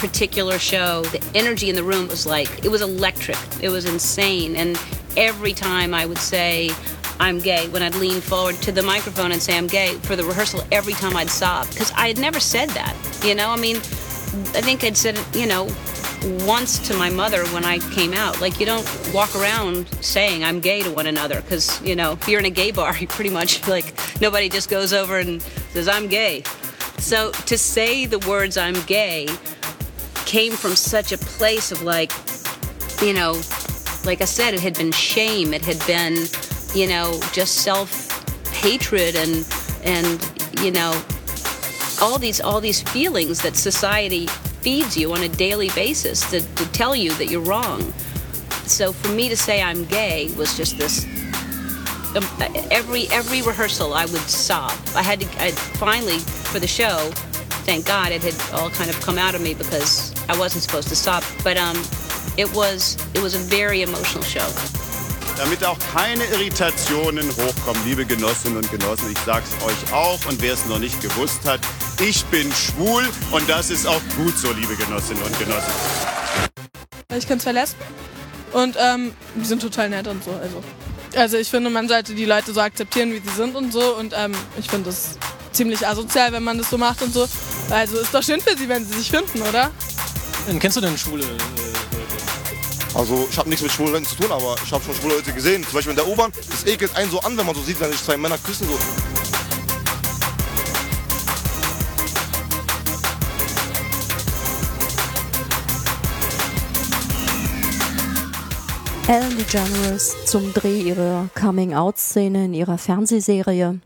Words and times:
particular 0.00 0.58
show, 0.58 1.02
the 1.02 1.22
energy 1.34 1.68
in 1.68 1.76
the 1.76 1.84
room 1.84 2.08
was 2.08 2.26
like, 2.26 2.64
it 2.64 2.68
was 2.68 2.80
electric. 2.80 3.36
It 3.62 3.68
was 3.68 3.84
insane. 3.84 4.56
And 4.56 4.80
every 5.16 5.52
time 5.52 5.92
I 5.92 6.06
would 6.06 6.18
say, 6.18 6.70
I'm 7.20 7.38
gay, 7.38 7.68
when 7.68 7.82
I'd 7.82 7.94
lean 7.96 8.22
forward 8.22 8.54
to 8.62 8.72
the 8.72 8.82
microphone 8.82 9.30
and 9.30 9.42
say 9.42 9.56
I'm 9.56 9.66
gay 9.66 9.94
for 9.96 10.16
the 10.16 10.24
rehearsal, 10.24 10.62
every 10.72 10.94
time 10.94 11.16
I'd 11.16 11.28
sob. 11.28 11.68
Because 11.68 11.92
I 11.92 12.08
had 12.08 12.18
never 12.18 12.40
said 12.40 12.70
that. 12.70 12.96
You 13.22 13.34
know, 13.34 13.50
I 13.50 13.56
mean, 13.56 13.76
I 13.76 14.62
think 14.62 14.82
I'd 14.84 14.96
said, 14.96 15.18
you 15.34 15.46
know, 15.46 15.64
once 16.46 16.78
to 16.88 16.94
my 16.94 17.10
mother 17.10 17.46
when 17.48 17.64
I 17.64 17.78
came 17.90 18.14
out. 18.14 18.40
Like, 18.40 18.58
you 18.58 18.64
don't 18.64 18.86
walk 19.12 19.36
around 19.36 19.86
saying 20.02 20.44
I'm 20.44 20.60
gay 20.60 20.82
to 20.82 20.90
one 20.90 21.06
another 21.06 21.42
because, 21.42 21.80
you 21.82 21.94
know, 21.94 22.12
if 22.12 22.26
you're 22.26 22.40
in 22.40 22.46
a 22.46 22.50
gay 22.50 22.70
bar, 22.70 22.96
you 23.00 23.06
pretty 23.06 23.30
much, 23.30 23.68
like, 23.68 23.94
nobody 24.20 24.48
just 24.48 24.70
goes 24.70 24.94
over 24.94 25.18
and 25.18 25.42
says, 25.72 25.88
I'm 25.88 26.08
gay. 26.08 26.42
So 26.96 27.32
to 27.32 27.58
say 27.58 28.06
the 28.06 28.18
words 28.20 28.56
I'm 28.56 28.80
gay 28.82 29.26
came 30.30 30.52
from 30.52 30.76
such 30.76 31.10
a 31.10 31.18
place 31.18 31.72
of, 31.72 31.82
like, 31.82 32.12
you 33.02 33.12
know, 33.12 33.32
like 34.04 34.20
I 34.20 34.26
said, 34.26 34.54
it 34.54 34.60
had 34.60 34.78
been 34.78 34.92
shame, 34.92 35.52
it 35.52 35.64
had 35.64 35.84
been, 35.88 36.28
you 36.72 36.86
know, 36.86 37.18
just 37.32 37.56
self 37.64 37.90
hatred 38.48 39.16
and, 39.16 39.44
and, 39.82 40.06
you 40.62 40.70
know, 40.70 40.92
all 42.00 42.16
these 42.16 42.40
all 42.40 42.60
these 42.60 42.80
feelings 42.80 43.42
that 43.42 43.56
society 43.56 44.28
feeds 44.62 44.96
you 44.96 45.12
on 45.12 45.22
a 45.24 45.28
daily 45.28 45.68
basis 45.70 46.28
to, 46.30 46.40
to 46.54 46.72
tell 46.72 46.94
you 46.94 47.12
that 47.14 47.26
you're 47.26 47.42
wrong. 47.42 47.82
So 48.66 48.92
for 48.92 49.10
me 49.12 49.28
to 49.28 49.36
say 49.36 49.60
I'm 49.60 49.84
gay 49.86 50.30
was 50.36 50.56
just 50.56 50.78
this. 50.78 51.04
Um, 52.14 52.24
every 52.70 53.08
every 53.08 53.42
rehearsal, 53.42 53.94
I 53.94 54.04
would 54.06 54.28
sob. 54.30 54.70
I 54.94 55.02
had 55.02 55.22
to. 55.22 55.26
I 55.42 55.50
finally 55.50 56.18
for 56.18 56.60
the 56.60 56.68
show. 56.68 57.10
Thank 57.66 57.86
God 57.86 58.12
it 58.12 58.22
had 58.22 58.34
all 58.54 58.70
kind 58.70 58.90
of 58.90 59.00
come 59.00 59.18
out 59.18 59.34
of 59.34 59.42
me 59.42 59.54
because 59.54 60.09
I 60.30 60.38
wasn't 60.38 60.62
supposed 60.62 60.88
to 60.90 60.96
stop. 60.96 61.24
But 61.42 61.56
um, 61.58 61.76
it 62.36 62.48
was 62.54 62.96
it 63.14 63.22
was 63.22 63.34
a 63.34 63.38
very 63.38 63.82
emotional 63.82 64.22
show. 64.22 64.46
damit 65.36 65.64
auch 65.64 65.78
keine 65.94 66.24
Irritationen 66.26 67.26
hochkommen, 67.30 67.82
liebe 67.86 68.04
Genossinnen 68.04 68.58
und 68.58 68.70
Genossen. 68.70 69.10
Ich 69.10 69.18
sage 69.24 69.42
es 69.48 69.64
euch 69.64 69.92
auch 69.92 70.18
und 70.26 70.40
wer 70.42 70.52
es 70.52 70.66
noch 70.66 70.78
nicht 70.78 71.00
gewusst 71.00 71.40
hat, 71.46 71.60
ich 71.98 72.24
bin 72.26 72.52
schwul 72.52 73.08
und 73.30 73.48
das 73.48 73.70
ist 73.70 73.86
auch 73.86 74.02
gut 74.18 74.36
so, 74.36 74.52
liebe 74.52 74.76
Genossinnen 74.76 75.22
und 75.22 75.38
Genossen. 75.38 75.72
Ich 77.16 77.26
kenne 77.26 77.40
zwei 77.40 77.52
Lesben 77.52 77.80
und 78.52 78.76
ähm, 78.78 79.14
die 79.34 79.46
sind 79.46 79.62
total 79.62 79.88
nett 79.88 80.06
und 80.08 80.22
so. 80.22 80.30
Also. 80.30 80.62
also 81.16 81.38
ich 81.38 81.48
finde, 81.48 81.70
man 81.70 81.88
sollte 81.88 82.14
die 82.14 82.26
Leute 82.26 82.52
so 82.52 82.60
akzeptieren, 82.60 83.10
wie 83.12 83.20
sie 83.26 83.34
sind 83.34 83.56
und 83.56 83.72
so 83.72 83.96
und 83.96 84.12
ähm, 84.14 84.34
ich 84.58 84.68
finde 84.68 84.90
das 84.90 85.16
ziemlich 85.52 85.86
asozial, 85.86 86.32
wenn 86.32 86.44
man 86.44 86.58
das 86.58 86.68
so 86.68 86.76
macht 86.76 87.00
und 87.00 87.14
so. 87.14 87.26
Also 87.70 87.96
ist 87.98 88.12
doch 88.12 88.22
schön 88.22 88.42
für 88.42 88.58
sie, 88.58 88.68
wenn 88.68 88.84
sie 88.84 88.98
sich 88.98 89.10
finden, 89.10 89.40
oder? 89.40 89.70
Kennst 90.58 90.76
du 90.76 90.80
denn 90.80 90.98
schwule 90.98 91.24
also 92.94 93.28
ich 93.30 93.38
habe 93.38 93.48
nichts 93.48 93.62
mit 93.62 93.70
schwulen 93.72 93.92
Leuten 93.92 94.04
zu 94.04 94.16
tun, 94.16 94.32
aber 94.32 94.56
ich 94.64 94.72
habe 94.72 94.82
schon 94.82 94.94
schwule 94.94 95.14
Leute 95.14 95.32
gesehen. 95.32 95.62
Zum 95.62 95.74
Beispiel 95.74 95.92
in 95.92 95.96
der 95.96 96.08
U-Bahn. 96.08 96.32
Das 96.50 96.66
ekelt 96.66 96.94
einen 96.96 97.10
so 97.10 97.20
an, 97.20 97.36
wenn 97.36 97.46
man 97.46 97.54
so 97.54 97.62
sieht, 97.62 97.78
wenn 97.80 97.90
sich 97.92 98.02
zwei 98.02 98.16
Männer 98.16 98.36
küssen. 98.38 98.66
So. 98.66 98.78
Ellen 109.08 109.36
DeGeneres 109.38 110.16
zum 110.26 110.52
Dreh 110.52 110.80
ihrer 110.82 111.28
Coming-out-Szene 111.34 112.44
in 112.44 112.54
ihrer 112.54 112.78
Fernsehserie. 112.78 113.80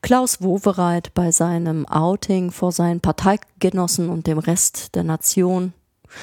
Klaus 0.00 0.40
Wowereit 0.40 1.12
bei 1.12 1.32
seinem 1.32 1.84
Outing 1.86 2.52
vor 2.52 2.70
seinen 2.72 3.00
Parteigenossen 3.00 4.08
und 4.08 4.26
dem 4.26 4.38
Rest 4.38 4.94
der 4.94 5.02
Nation 5.02 5.72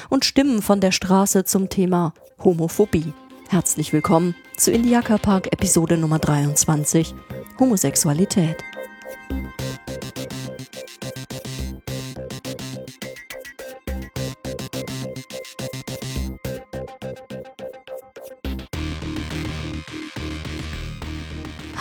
und 0.08 0.24
Stimmen 0.24 0.62
von 0.62 0.80
der 0.80 0.92
Straße 0.92 1.44
zum 1.44 1.68
Thema 1.68 2.14
Homophobie. 2.42 3.12
Herzlich 3.48 3.92
willkommen 3.92 4.34
zu 4.56 4.72
Indiaka 4.72 5.18
Park 5.18 5.52
Episode 5.52 5.98
Nummer 5.98 6.18
23 6.18 7.14
Homosexualität. 7.60 8.56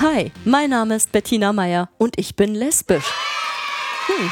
Hi, 0.07 0.31
mein 0.43 0.69
Name 0.69 0.97
ist 0.97 1.11
Bettina 1.11 1.51
Meyer 1.51 1.89
und 1.97 2.19
ich 2.19 2.35
bin 2.35 2.53
lesbisch. 2.53 3.11
Hm. 4.05 4.29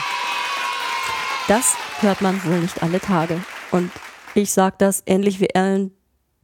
Das 1.47 1.75
hört 1.99 2.21
man 2.21 2.43
wohl 2.45 2.59
nicht 2.59 2.83
alle 2.83 2.99
Tage. 2.99 3.41
Und 3.71 3.89
ich 4.35 4.53
sag 4.53 4.77
das 4.77 5.01
ähnlich 5.07 5.39
wie 5.39 5.49
Ellen 5.49 5.89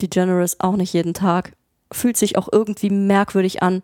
DeGeneres 0.01 0.59
auch 0.59 0.75
nicht 0.75 0.93
jeden 0.93 1.13
Tag. 1.13 1.53
Fühlt 1.91 2.17
sich 2.17 2.39
auch 2.39 2.49
irgendwie 2.51 2.89
merkwürdig 2.89 3.61
an. 3.61 3.83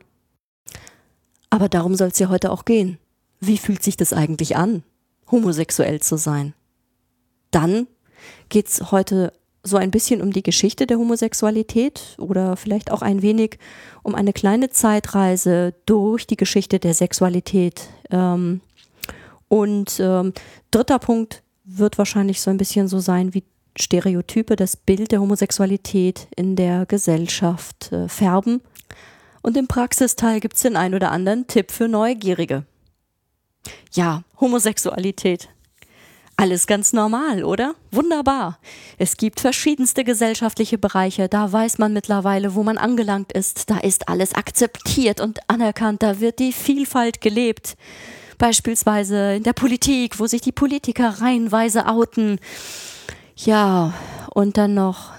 Aber 1.52 1.70
darum 1.70 1.94
soll 1.94 2.08
es 2.08 2.18
ja 2.18 2.30
heute 2.30 2.50
auch 2.50 2.66
gehen. 2.66 2.98
Wie 3.40 3.60
fühlt 3.60 3.84
sich 3.84 3.98
das 3.98 4.14
eigentlich 4.14 4.58
an, 4.58 4.82
homosexuell 5.30 6.02
zu 6.02 6.18
sein? 6.18 6.56
Dann 7.52 7.86
geht's 8.50 8.92
heute 8.92 9.32
so 9.66 9.78
ein 9.78 9.92
bisschen 9.92 10.22
um 10.22 10.31
die 10.31 10.44
Geschichte 10.44 10.88
der 10.88 10.98
Homosexualität 10.98 12.16
oder 12.20 12.56
vielleicht 12.56 12.92
auch 12.92 13.02
ein 13.02 13.22
wenig 13.22 13.58
um 14.03 14.16
eine 14.16 14.31
kleine 14.31 14.70
Zeitreise 14.70 15.74
durch 15.86 16.28
die 16.28 16.38
Geschichte 16.38 16.80
der 16.80 16.94
Sexualität. 16.94 17.90
Ähm, 18.12 18.62
und 19.48 20.00
ähm, 20.00 20.34
dritter 20.72 21.00
Punkt, 21.00 21.42
wird 21.66 21.98
wahrscheinlich 21.98 22.42
so 22.42 22.52
ein 22.52 22.58
bisschen 22.58 22.88
so 22.88 23.00
sein 23.00 23.34
wie 23.34 23.44
Stereotype, 23.78 24.56
das 24.56 24.78
Bild 24.78 25.12
der 25.12 25.20
Homosexualität 25.20 26.28
in 26.36 26.56
der 26.56 26.86
Gesellschaft 26.86 27.92
äh, 27.92 28.08
färben. 28.08 28.62
Und 29.42 29.58
im 29.58 29.68
Praxisteil 29.68 30.40
gibt 30.40 30.56
es 30.56 30.62
den 30.62 30.78
ein 30.78 30.94
oder 30.94 31.12
anderen 31.12 31.47
Tipp 31.47 31.72
für 31.72 31.88
Neugierige. 31.88 32.66
Ja, 33.94 34.24
Homosexualität. 34.40 35.50
Alles 36.38 36.68
ganz 36.68 36.91
normal, 36.91 37.46
oder? 37.46 37.75
Wunderbar. 37.91 38.59
Es 38.97 39.16
gibt 39.16 39.40
verschiedenste 39.40 40.03
gesellschaftliche 40.03 40.78
Bereiche, 40.78 41.29
da 41.29 41.51
weiß 41.51 41.78
man 41.78 41.94
mittlerweile, 41.94 42.56
wo 42.56 42.63
man 42.63 42.78
angelangt 42.78 43.31
ist, 43.31 43.69
da 43.69 43.78
ist 43.78 44.09
alles 44.09 44.35
akzeptiert 44.35 45.22
und 45.22 45.40
anerkannt, 45.50 46.03
da 46.03 46.19
wird 46.19 46.40
die 46.40 46.51
Vielfalt 46.51 47.22
gelebt 47.22 47.78
beispielsweise 48.38 49.35
in 49.35 49.44
der 49.44 49.53
Politik, 49.53 50.19
wo 50.19 50.28
sich 50.28 50.41
die 50.41 50.51
Politiker 50.51 51.22
reihenweise 51.22 51.88
outen. 51.88 52.40
Ja, 53.35 53.94
und 54.34 54.57
dann 54.57 54.73
noch, 54.73 55.12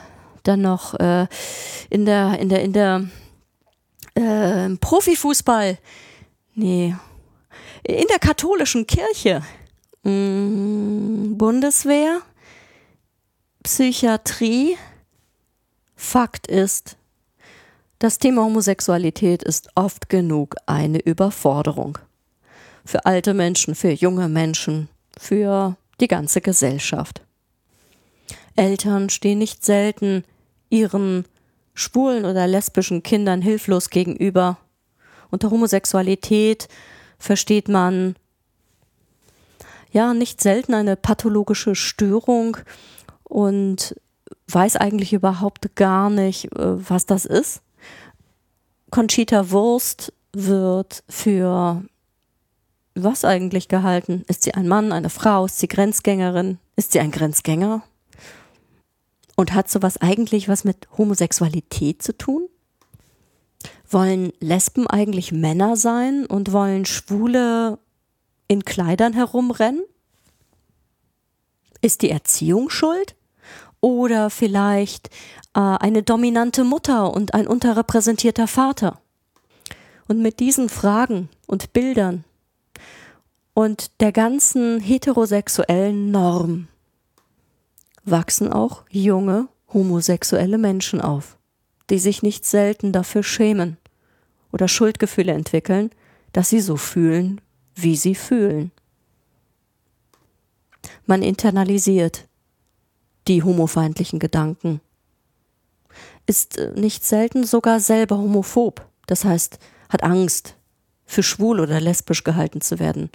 dann 0.43 0.63
noch 0.63 0.95
äh, 0.95 1.27
in 1.91 2.05
der, 2.05 2.39
in 2.39 2.49
der, 2.49 2.63
in 2.63 2.73
der 2.73 3.05
äh, 4.15 4.69
Profifußball. 4.77 5.79
Nee. 6.55 6.95
In 7.83 8.07
der 8.09 8.19
katholischen 8.19 8.87
Kirche. 8.87 9.43
Mm, 10.07 11.37
Bundeswehr. 11.37 12.21
Psychiatrie. 13.65 14.77
Fakt 15.97 16.47
ist, 16.47 16.97
das 17.99 18.19
Thema 18.19 18.45
Homosexualität 18.45 19.43
ist 19.43 19.71
oft 19.75 20.09
genug 20.09 20.55
eine 20.67 21.01
Überforderung 21.01 21.99
für 22.85 23.05
alte 23.05 23.35
Menschen, 23.35 23.75
für 23.75 23.91
junge 23.91 24.29
Menschen, 24.29 24.89
für 25.19 25.77
die 26.01 26.07
ganze 26.07 26.41
Gesellschaft. 26.41 27.23
Eltern 28.55 29.09
stehen 29.09 29.39
nicht 29.39 29.65
selten 29.65 30.23
ihren 30.71 31.25
schwulen 31.75 32.27
oder 32.27 32.47
lesbischen 32.47 33.03
Kindern 33.03 33.43
hilflos 33.43 33.91
gegenüber. 33.91 34.59
Unter 35.31 35.51
Homosexualität 35.51 36.69
versteht 37.19 37.69
man 37.69 38.15
ja 39.97 40.15
nicht 40.15 40.41
selten 40.41 40.75
eine 40.75 40.95
pathologische 40.95 41.75
Störung 41.75 42.59
und 43.25 43.97
weiß 44.49 44.77
eigentlich 44.77 45.13
überhaupt 45.13 45.75
gar 45.75 46.11
nicht, 46.11 46.53
äh, 46.57 46.89
was 46.89 47.07
das 47.07 47.25
ist. 47.25 47.63
Conchita 48.91 49.51
Wurst 49.51 50.13
wird 50.33 51.03
für 51.09 51.83
was 52.95 53.25
eigentlich 53.25 53.69
gehalten? 53.69 54.25
Ist 54.29 54.43
sie 54.43 54.55
ein 54.55 54.69
Mann, 54.69 54.93
eine 54.93 55.11
Frau? 55.11 55.47
Ist 55.47 55.59
sie 55.59 55.69
Grenzgängerin? 55.69 56.59
Ist 56.77 56.93
sie 56.93 57.01
ein 57.01 57.11
Grenzgänger? 57.11 57.83
Und 59.35 59.53
hat 59.55 59.69
sowas 59.69 59.99
eigentlich 59.99 60.49
was 60.49 60.65
mit 60.65 60.89
Homosexualität 60.97 62.03
zu 62.03 62.17
tun? 62.17 62.49
Wollen 63.91 64.33
Lesben 64.41 64.87
eigentlich 64.87 65.33
Männer 65.33 65.77
sein 65.77 66.27
und 66.27 66.53
wollen 66.53 66.85
Schwule 66.87 67.79
in 68.49 68.65
Kleidern 68.65 69.13
herumrennen? 69.13 69.83
Ist 71.81 72.03
die 72.03 72.11
Erziehung 72.11 72.71
schuld? 72.71 73.15
Oder 73.81 74.31
vielleicht 74.31 75.09
äh, 75.55 75.61
eine 75.61 76.03
dominante 76.03 76.65
Mutter 76.65 77.13
und 77.13 77.35
ein 77.35 77.47
unterrepräsentierter 77.47 78.47
Vater? 78.47 79.01
Und 80.09 80.21
mit 80.21 80.41
diesen 80.41 80.69
Fragen 80.69 81.29
und 81.47 81.73
Bildern 81.73 82.25
und 83.55 84.01
der 84.01 84.13
ganzen 84.13 84.81
heterosexuellen 84.81 86.11
Norm 86.11 86.69
wachsen 88.05 88.53
auch 88.53 88.85
junge 88.91 89.49
homosexuelle 89.73 90.59
Menschen 90.59 91.01
auf, 91.01 91.39
die 91.89 91.99
sich 91.99 92.23
nicht 92.23 92.45
selten 92.45 92.93
dafür 92.93 93.23
schämen 93.23 93.79
oder 94.53 94.69
Schuldgefühle 94.69 95.33
entwickeln, 95.33 95.91
dass 96.33 96.51
sie 96.51 96.61
so 96.61 96.77
fühlen, 96.77 97.41
wie 97.77 97.95
sie 97.95 98.15
fühlen. 98.15 98.73
Man 101.05 101.23
internalisiert 101.23 102.27
die 103.29 103.43
homofeindlichen 103.43 104.19
Gedanken, 104.19 104.81
ist 106.27 106.59
äh, 106.59 106.73
nicht 106.75 107.05
selten 107.05 107.45
sogar 107.45 107.79
selber 107.81 108.19
homophob, 108.19 108.87
das 109.07 109.25
heißt, 109.25 109.59
hat 109.89 110.03
Angst, 110.03 110.57
für 111.05 111.23
schwul 111.23 111.61
oder 111.61 111.81
lesbisch 111.81 112.25
gehalten 112.25 112.61
zu 112.61 112.81
werden, 112.81 113.11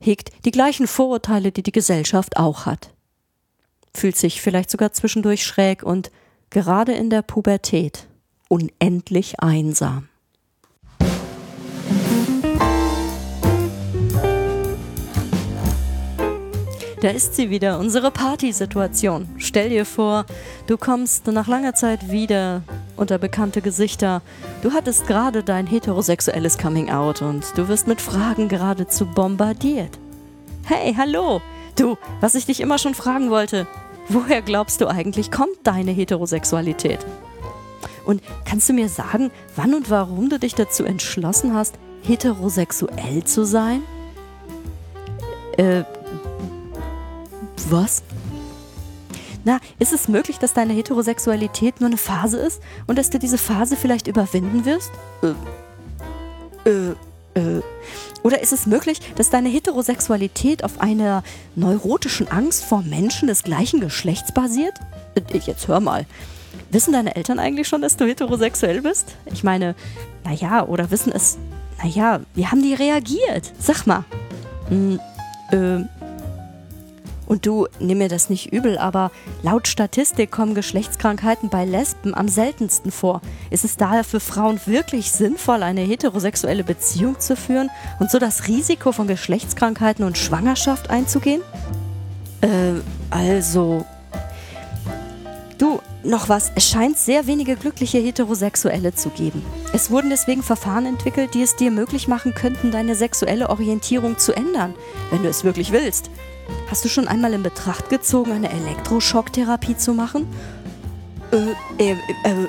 hegt 0.00 0.30
die 0.44 0.50
gleichen 0.50 0.86
Vorurteile, 0.86 1.52
die 1.52 1.62
die 1.62 1.72
Gesellschaft 1.72 2.36
auch 2.36 2.66
hat, 2.66 2.92
fühlt 3.94 4.16
sich 4.16 4.42
vielleicht 4.42 4.70
sogar 4.70 4.92
zwischendurch 4.92 5.44
schräg 5.44 5.82
und 5.82 6.10
gerade 6.50 6.92
in 6.92 7.08
der 7.08 7.22
Pubertät 7.22 8.06
unendlich 8.48 9.40
einsam. 9.40 10.08
Da 17.00 17.10
ist 17.10 17.34
sie 17.34 17.50
wieder, 17.50 17.78
unsere 17.78 18.10
Partysituation. 18.10 19.28
Stell 19.36 19.68
dir 19.68 19.84
vor, 19.84 20.24
du 20.66 20.78
kommst 20.78 21.26
nach 21.26 21.46
langer 21.46 21.74
Zeit 21.74 22.10
wieder 22.10 22.62
unter 22.96 23.18
bekannte 23.18 23.60
Gesichter. 23.60 24.22
Du 24.62 24.72
hattest 24.72 25.06
gerade 25.06 25.42
dein 25.42 25.66
heterosexuelles 25.66 26.56
Coming 26.56 26.90
Out 26.90 27.20
und 27.20 27.44
du 27.56 27.68
wirst 27.68 27.86
mit 27.86 28.00
Fragen 28.00 28.48
geradezu 28.48 29.04
bombardiert. 29.04 29.98
Hey, 30.64 30.94
hallo! 30.96 31.42
Du, 31.76 31.98
was 32.22 32.34
ich 32.34 32.46
dich 32.46 32.60
immer 32.60 32.78
schon 32.78 32.94
fragen 32.94 33.28
wollte, 33.28 33.66
woher 34.08 34.40
glaubst 34.40 34.80
du 34.80 34.86
eigentlich 34.86 35.30
kommt 35.30 35.58
deine 35.64 35.90
Heterosexualität? 35.90 37.00
Und 38.06 38.22
kannst 38.46 38.70
du 38.70 38.72
mir 38.72 38.88
sagen, 38.88 39.30
wann 39.54 39.74
und 39.74 39.90
warum 39.90 40.30
du 40.30 40.38
dich 40.38 40.54
dazu 40.54 40.84
entschlossen 40.84 41.52
hast, 41.54 41.74
heterosexuell 42.02 43.24
zu 43.24 43.44
sein? 43.44 43.82
Was? 47.70 48.02
Na, 49.44 49.60
ist 49.78 49.92
es 49.92 50.08
möglich, 50.08 50.38
dass 50.38 50.54
deine 50.54 50.72
Heterosexualität 50.72 51.80
nur 51.80 51.88
eine 51.88 51.96
Phase 51.96 52.38
ist 52.38 52.60
und 52.86 52.98
dass 52.98 53.10
du 53.10 53.18
diese 53.18 53.38
Phase 53.38 53.76
vielleicht 53.76 54.08
überwinden 54.08 54.64
wirst? 54.64 54.90
Äh, 55.22 56.68
äh, 56.68 56.90
äh. 57.34 57.62
Oder 58.24 58.40
ist 58.42 58.52
es 58.52 58.66
möglich, 58.66 59.00
dass 59.14 59.30
deine 59.30 59.48
Heterosexualität 59.48 60.64
auf 60.64 60.80
einer 60.80 61.22
neurotischen 61.54 62.26
Angst 62.28 62.64
vor 62.64 62.82
Menschen 62.82 63.28
des 63.28 63.44
gleichen 63.44 63.78
Geschlechts 63.80 64.32
basiert? 64.32 64.74
Äh, 65.14 65.38
jetzt 65.38 65.68
hör 65.68 65.78
mal. 65.78 66.06
Wissen 66.70 66.92
deine 66.92 67.14
Eltern 67.14 67.38
eigentlich 67.38 67.68
schon, 67.68 67.82
dass 67.82 67.96
du 67.96 68.04
heterosexuell 68.04 68.82
bist? 68.82 69.14
Ich 69.32 69.44
meine, 69.44 69.76
naja, 70.24 70.66
oder 70.66 70.90
wissen 70.90 71.12
es, 71.12 71.38
naja, 71.80 72.20
wie 72.34 72.48
haben 72.48 72.62
die 72.62 72.74
reagiert? 72.74 73.52
Sag 73.60 73.86
mal. 73.86 74.04
Hm, 74.70 74.98
äh, 75.52 75.84
und 77.26 77.46
du, 77.46 77.66
nimm 77.80 77.98
mir 77.98 78.08
das 78.08 78.30
nicht 78.30 78.52
übel, 78.52 78.78
aber 78.78 79.10
laut 79.42 79.68
Statistik 79.68 80.30
kommen 80.30 80.54
Geschlechtskrankheiten 80.54 81.48
bei 81.48 81.64
Lesben 81.64 82.14
am 82.14 82.28
seltensten 82.28 82.90
vor. 82.90 83.20
Ist 83.50 83.64
es 83.64 83.76
daher 83.76 84.04
für 84.04 84.20
Frauen 84.20 84.60
wirklich 84.66 85.10
sinnvoll, 85.10 85.62
eine 85.62 85.82
heterosexuelle 85.82 86.64
Beziehung 86.64 87.18
zu 87.20 87.36
führen 87.36 87.70
und 88.00 88.10
so 88.10 88.18
das 88.18 88.46
Risiko 88.46 88.92
von 88.92 89.06
Geschlechtskrankheiten 89.06 90.04
und 90.04 90.16
Schwangerschaft 90.18 90.90
einzugehen? 90.90 91.42
Äh, 92.40 92.80
also. 93.10 93.84
Du, 95.58 95.80
noch 96.04 96.28
was. 96.28 96.52
Es 96.54 96.68
scheint 96.68 96.98
sehr 96.98 97.26
wenige 97.26 97.56
glückliche 97.56 97.98
Heterosexuelle 97.98 98.94
zu 98.94 99.08
geben. 99.10 99.42
Es 99.72 99.90
wurden 99.90 100.10
deswegen 100.10 100.42
Verfahren 100.42 100.86
entwickelt, 100.86 101.34
die 101.34 101.42
es 101.42 101.56
dir 101.56 101.70
möglich 101.70 102.08
machen 102.08 102.34
könnten, 102.34 102.70
deine 102.70 102.94
sexuelle 102.94 103.48
Orientierung 103.50 104.18
zu 104.18 104.34
ändern, 104.34 104.74
wenn 105.10 105.22
du 105.22 105.28
es 105.28 105.44
wirklich 105.44 105.72
willst. 105.72 106.10
Hast 106.70 106.84
du 106.84 106.88
schon 106.88 107.08
einmal 107.08 107.32
in 107.32 107.42
Betracht 107.42 107.88
gezogen, 107.88 108.32
eine 108.32 108.50
Elektroschocktherapie 108.50 109.76
zu 109.76 109.94
machen? 109.94 110.26
Äh, 111.32 111.82
äh, 111.82 111.92
äh, 112.24 112.46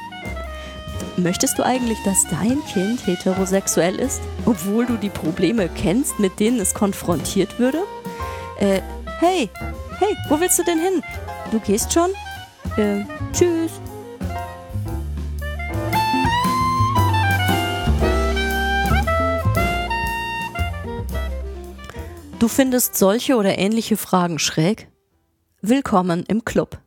möchtest 1.17 1.57
du 1.57 1.63
eigentlich, 1.63 1.97
dass 2.03 2.25
dein 2.29 2.63
Kind 2.65 3.05
heterosexuell 3.05 3.95
ist, 3.95 4.21
obwohl 4.45 4.85
du 4.85 4.97
die 4.97 5.09
Probleme 5.09 5.69
kennst, 5.69 6.19
mit 6.19 6.39
denen 6.39 6.59
es 6.59 6.73
konfrontiert 6.73 7.59
würde? 7.59 7.79
Äh, 8.59 8.81
hey, 9.19 9.49
hey, 9.99 10.15
wo 10.29 10.39
willst 10.39 10.59
du 10.59 10.63
denn 10.63 10.79
hin? 10.79 11.01
Du 11.51 11.59
gehst 11.59 11.93
schon? 11.93 12.09
Äh, 12.77 13.05
tschüss. 13.33 13.71
Du 22.39 22.47
findest 22.47 22.95
solche 22.95 23.35
oder 23.35 23.57
ähnliche 23.57 23.97
Fragen 23.97 24.37
schräg? 24.37 24.89
Willkommen 25.61 26.23
im 26.27 26.45
Club. 26.45 26.77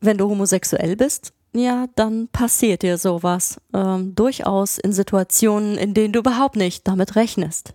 Wenn 0.00 0.16
du 0.16 0.28
homosexuell 0.28 0.94
bist, 0.94 1.32
ja, 1.52 1.86
dann 1.96 2.28
passiert 2.28 2.82
dir 2.82 2.98
sowas. 2.98 3.60
Ähm, 3.74 4.14
durchaus 4.14 4.78
in 4.78 4.92
Situationen, 4.92 5.76
in 5.76 5.92
denen 5.92 6.12
du 6.12 6.20
überhaupt 6.20 6.54
nicht 6.54 6.86
damit 6.86 7.16
rechnest. 7.16 7.74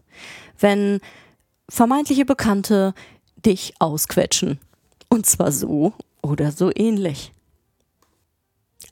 Wenn 0.57 1.01
vermeintliche 1.67 2.23
Bekannte 2.23 2.93
dich 3.35 3.73
ausquetschen. 3.79 4.57
Und 5.09 5.25
zwar 5.25 5.51
so 5.51 5.91
oder 6.21 6.53
so 6.53 6.71
ähnlich. 6.73 7.33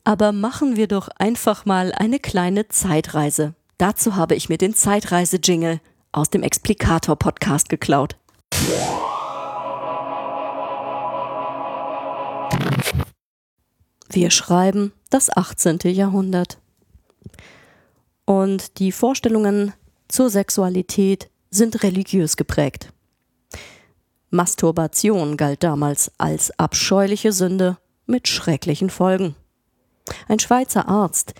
Aber 0.04 0.34
machen 0.34 0.76
wir 0.76 0.90
doch 0.90 1.08
einfach 1.08 1.64
mal 1.66 1.94
eine 1.94 2.20
kleine 2.20 2.68
Zeitreise. 2.68 3.54
Dazu 3.78 4.18
habe 4.18 4.36
ich 4.36 4.50
mir 4.50 4.58
den 4.58 4.76
Zeitreise-Jingle 4.76 5.80
aus 6.12 6.30
dem 6.30 6.44
Explikator-Podcast 6.44 7.70
geklaut. 7.70 8.18
Wir 14.10 14.30
schreiben 14.30 14.92
das 15.10 15.36
18. 15.36 15.80
Jahrhundert. 15.86 16.60
Und 18.26 18.80
die 18.80 18.92
Vorstellungen 18.92 19.74
zur 20.08 20.30
Sexualität 20.30 21.30
sind 21.50 21.84
religiös 21.84 22.36
geprägt. 22.36 22.92
Masturbation 24.30 25.38
galt 25.38 25.64
damals 25.64 26.12
als 26.18 26.58
abscheuliche 26.60 27.32
Sünde 27.32 27.78
mit 28.06 28.28
schrecklichen 28.28 28.90
Folgen. 28.90 29.36
Ein 30.28 30.40
Schweizer 30.40 30.88
Arzt, 30.88 31.34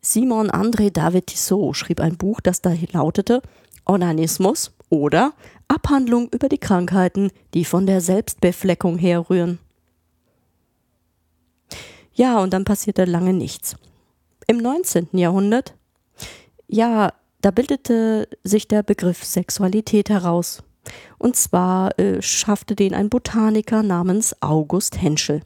Simon 0.00 0.50
André 0.50 0.90
David 0.90 1.28
Tissot, 1.28 1.76
schrieb 1.76 2.00
ein 2.00 2.16
Buch, 2.16 2.40
das 2.40 2.60
da 2.60 2.74
lautete 2.92 3.42
Onanismus 3.86 4.72
oder 4.90 5.34
Abhandlung 5.68 6.28
über 6.30 6.48
die 6.48 6.58
Krankheiten, 6.58 7.30
die 7.52 7.64
von 7.64 7.86
der 7.86 8.00
Selbstbefleckung 8.00 8.98
herrühren. 8.98 9.58
Ja, 12.12 12.38
und 12.38 12.52
dann 12.52 12.64
passierte 12.64 13.04
lange 13.04 13.32
nichts. 13.32 13.76
Im 14.46 14.58
19. 14.58 15.08
Jahrhundert, 15.12 15.74
ja, 16.68 17.12
da 17.40 17.50
bildete 17.50 18.28
sich 18.44 18.68
der 18.68 18.82
Begriff 18.82 19.24
Sexualität 19.24 20.10
heraus. 20.10 20.62
Und 21.18 21.34
zwar 21.34 21.98
äh, 21.98 22.20
schaffte 22.22 22.76
den 22.76 22.94
ein 22.94 23.08
Botaniker 23.08 23.82
namens 23.82 24.40
August 24.42 25.00
Henschel. 25.00 25.42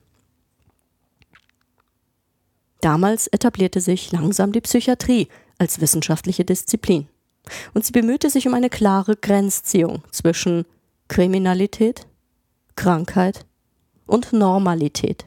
Damals 2.81 3.29
etablierte 3.29 3.81
sich 3.81 4.13
langsam 4.13 4.53
die 4.53 4.61
Psychiatrie 4.61 5.29
als 5.59 5.81
wissenschaftliche 5.81 6.45
Disziplin 6.45 7.09
und 7.75 7.85
sie 7.85 7.93
bemühte 7.93 8.31
sich 8.31 8.47
um 8.47 8.55
eine 8.55 8.71
klare 8.71 9.17
Grenzziehung 9.17 10.03
zwischen 10.11 10.65
Kriminalität, 11.09 12.07
Krankheit 12.77 13.47
und 14.07 14.33
Normalität. 14.33 15.25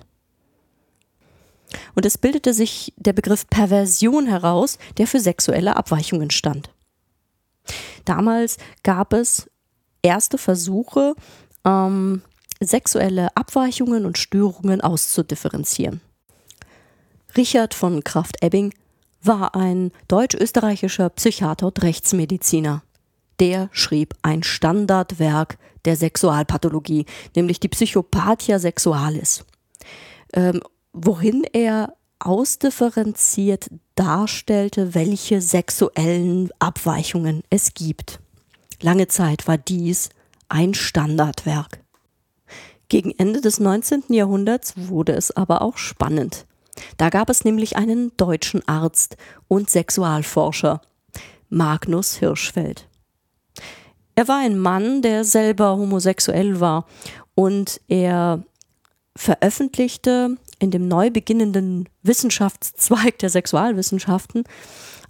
Und 1.95 2.05
es 2.05 2.17
bildete 2.17 2.53
sich 2.53 2.93
der 2.97 3.13
Begriff 3.13 3.47
Perversion 3.47 4.27
heraus, 4.27 4.77
der 4.97 5.07
für 5.07 5.19
sexuelle 5.19 5.75
Abweichungen 5.75 6.31
stand. 6.31 6.69
Damals 8.05 8.57
gab 8.83 9.13
es 9.13 9.49
erste 10.01 10.37
Versuche, 10.37 11.15
ähm, 11.65 12.21
sexuelle 12.59 13.35
Abweichungen 13.35 14.05
und 14.05 14.17
Störungen 14.17 14.81
auszudifferenzieren. 14.81 16.01
Richard 17.35 17.73
von 17.73 18.03
Kraft-Ebbing 18.03 18.73
war 19.23 19.55
ein 19.55 19.91
deutsch-österreichischer 20.07 21.09
Psychiater 21.09 21.67
und 21.67 21.81
Rechtsmediziner. 21.81 22.83
Der 23.39 23.69
schrieb 23.71 24.13
ein 24.21 24.43
Standardwerk 24.43 25.57
der 25.85 25.95
Sexualpathologie, 25.95 27.05
nämlich 27.35 27.59
die 27.59 27.69
Psychopathia 27.69 28.59
Sexualis, 28.59 29.45
ähm, 30.33 30.61
worin 30.93 31.43
er 31.51 31.95
ausdifferenziert 32.19 33.69
darstellte, 33.95 34.93
welche 34.93 35.41
sexuellen 35.41 36.49
Abweichungen 36.59 37.43
es 37.49 37.73
gibt. 37.73 38.19
Lange 38.81 39.07
Zeit 39.07 39.47
war 39.47 39.57
dies 39.57 40.09
ein 40.49 40.73
Standardwerk. 40.73 41.79
Gegen 42.89 43.11
Ende 43.17 43.41
des 43.41 43.59
19. 43.59 44.03
Jahrhunderts 44.09 44.73
wurde 44.75 45.13
es 45.13 45.31
aber 45.31 45.61
auch 45.61 45.77
spannend. 45.77 46.45
Da 46.97 47.09
gab 47.09 47.29
es 47.29 47.43
nämlich 47.43 47.77
einen 47.77 48.15
deutschen 48.17 48.67
Arzt 48.67 49.17
und 49.47 49.69
Sexualforscher, 49.69 50.81
Magnus 51.50 52.15
Hirschfeld. 52.15 52.88
Er 54.15 54.27
war 54.27 54.39
ein 54.39 54.57
Mann, 54.57 55.01
der 55.01 55.23
selber 55.23 55.77
homosexuell 55.77 56.59
war 56.59 56.85
und 57.35 57.81
er 57.88 58.43
veröffentlichte 59.15 60.38
in 60.59 60.71
dem 60.71 60.88
neu 60.88 61.09
beginnenden 61.09 61.89
Wissenschaftszweig 62.03 63.17
der 63.19 63.29
Sexualwissenschaften 63.29 64.43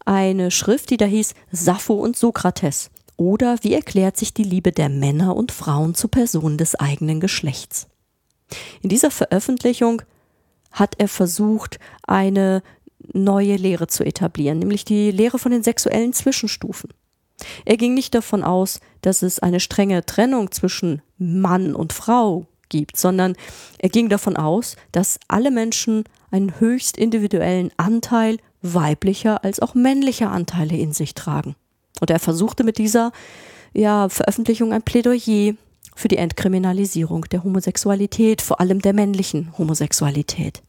eine 0.05 0.49
Schrift, 0.49 0.89
die 0.89 0.97
da 0.97 1.05
hieß 1.05 1.33
Sappho 1.51 1.93
und 1.93 2.17
Sokrates 2.17 2.89
oder 3.17 3.57
wie 3.61 3.73
erklärt 3.73 4.17
sich 4.17 4.33
die 4.33 4.43
Liebe 4.43 4.71
der 4.71 4.89
Männer 4.89 5.35
und 5.35 5.51
Frauen 5.51 5.93
zu 5.93 6.07
Personen 6.07 6.57
des 6.57 6.75
eigenen 6.75 7.19
Geschlechts. 7.19 7.87
In 8.81 8.89
dieser 8.89 9.11
Veröffentlichung 9.11 10.01
hat 10.71 10.95
er 10.97 11.07
versucht, 11.07 11.79
eine 12.03 12.63
neue 13.13 13.55
Lehre 13.55 13.87
zu 13.87 14.05
etablieren, 14.05 14.59
nämlich 14.59 14.85
die 14.85 15.11
Lehre 15.11 15.39
von 15.39 15.51
den 15.51 15.63
sexuellen 15.63 16.13
Zwischenstufen. 16.13 16.91
Er 17.65 17.77
ging 17.77 17.93
nicht 17.93 18.13
davon 18.13 18.43
aus, 18.43 18.79
dass 19.01 19.21
es 19.21 19.39
eine 19.39 19.59
strenge 19.59 20.05
Trennung 20.05 20.51
zwischen 20.51 21.01
Mann 21.17 21.75
und 21.75 21.93
Frau 21.93 22.45
gibt, 22.69 22.97
sondern 22.97 23.35
er 23.79 23.89
ging 23.89 24.09
davon 24.09 24.37
aus, 24.37 24.75
dass 24.91 25.19
alle 25.27 25.51
Menschen 25.51 26.03
einen 26.29 26.59
höchst 26.59 26.97
individuellen 26.97 27.71
Anteil 27.77 28.37
weiblicher 28.61 29.43
als 29.43 29.59
auch 29.59 29.73
männlicher 29.73 30.31
Anteile 30.31 30.77
in 30.77 30.93
sich 30.93 31.15
tragen. 31.15 31.55
Und 31.99 32.09
er 32.09 32.19
versuchte 32.19 32.63
mit 32.63 32.77
dieser 32.77 33.11
ja, 33.73 34.09
Veröffentlichung 34.09 34.73
ein 34.73 34.83
Plädoyer 34.83 35.53
für 36.01 36.07
die 36.07 36.17
Entkriminalisierung 36.17 37.25
der 37.25 37.43
Homosexualität, 37.43 38.41
vor 38.41 38.59
allem 38.59 38.81
der 38.81 38.93
männlichen 38.93 39.55
Homosexualität, 39.57 40.63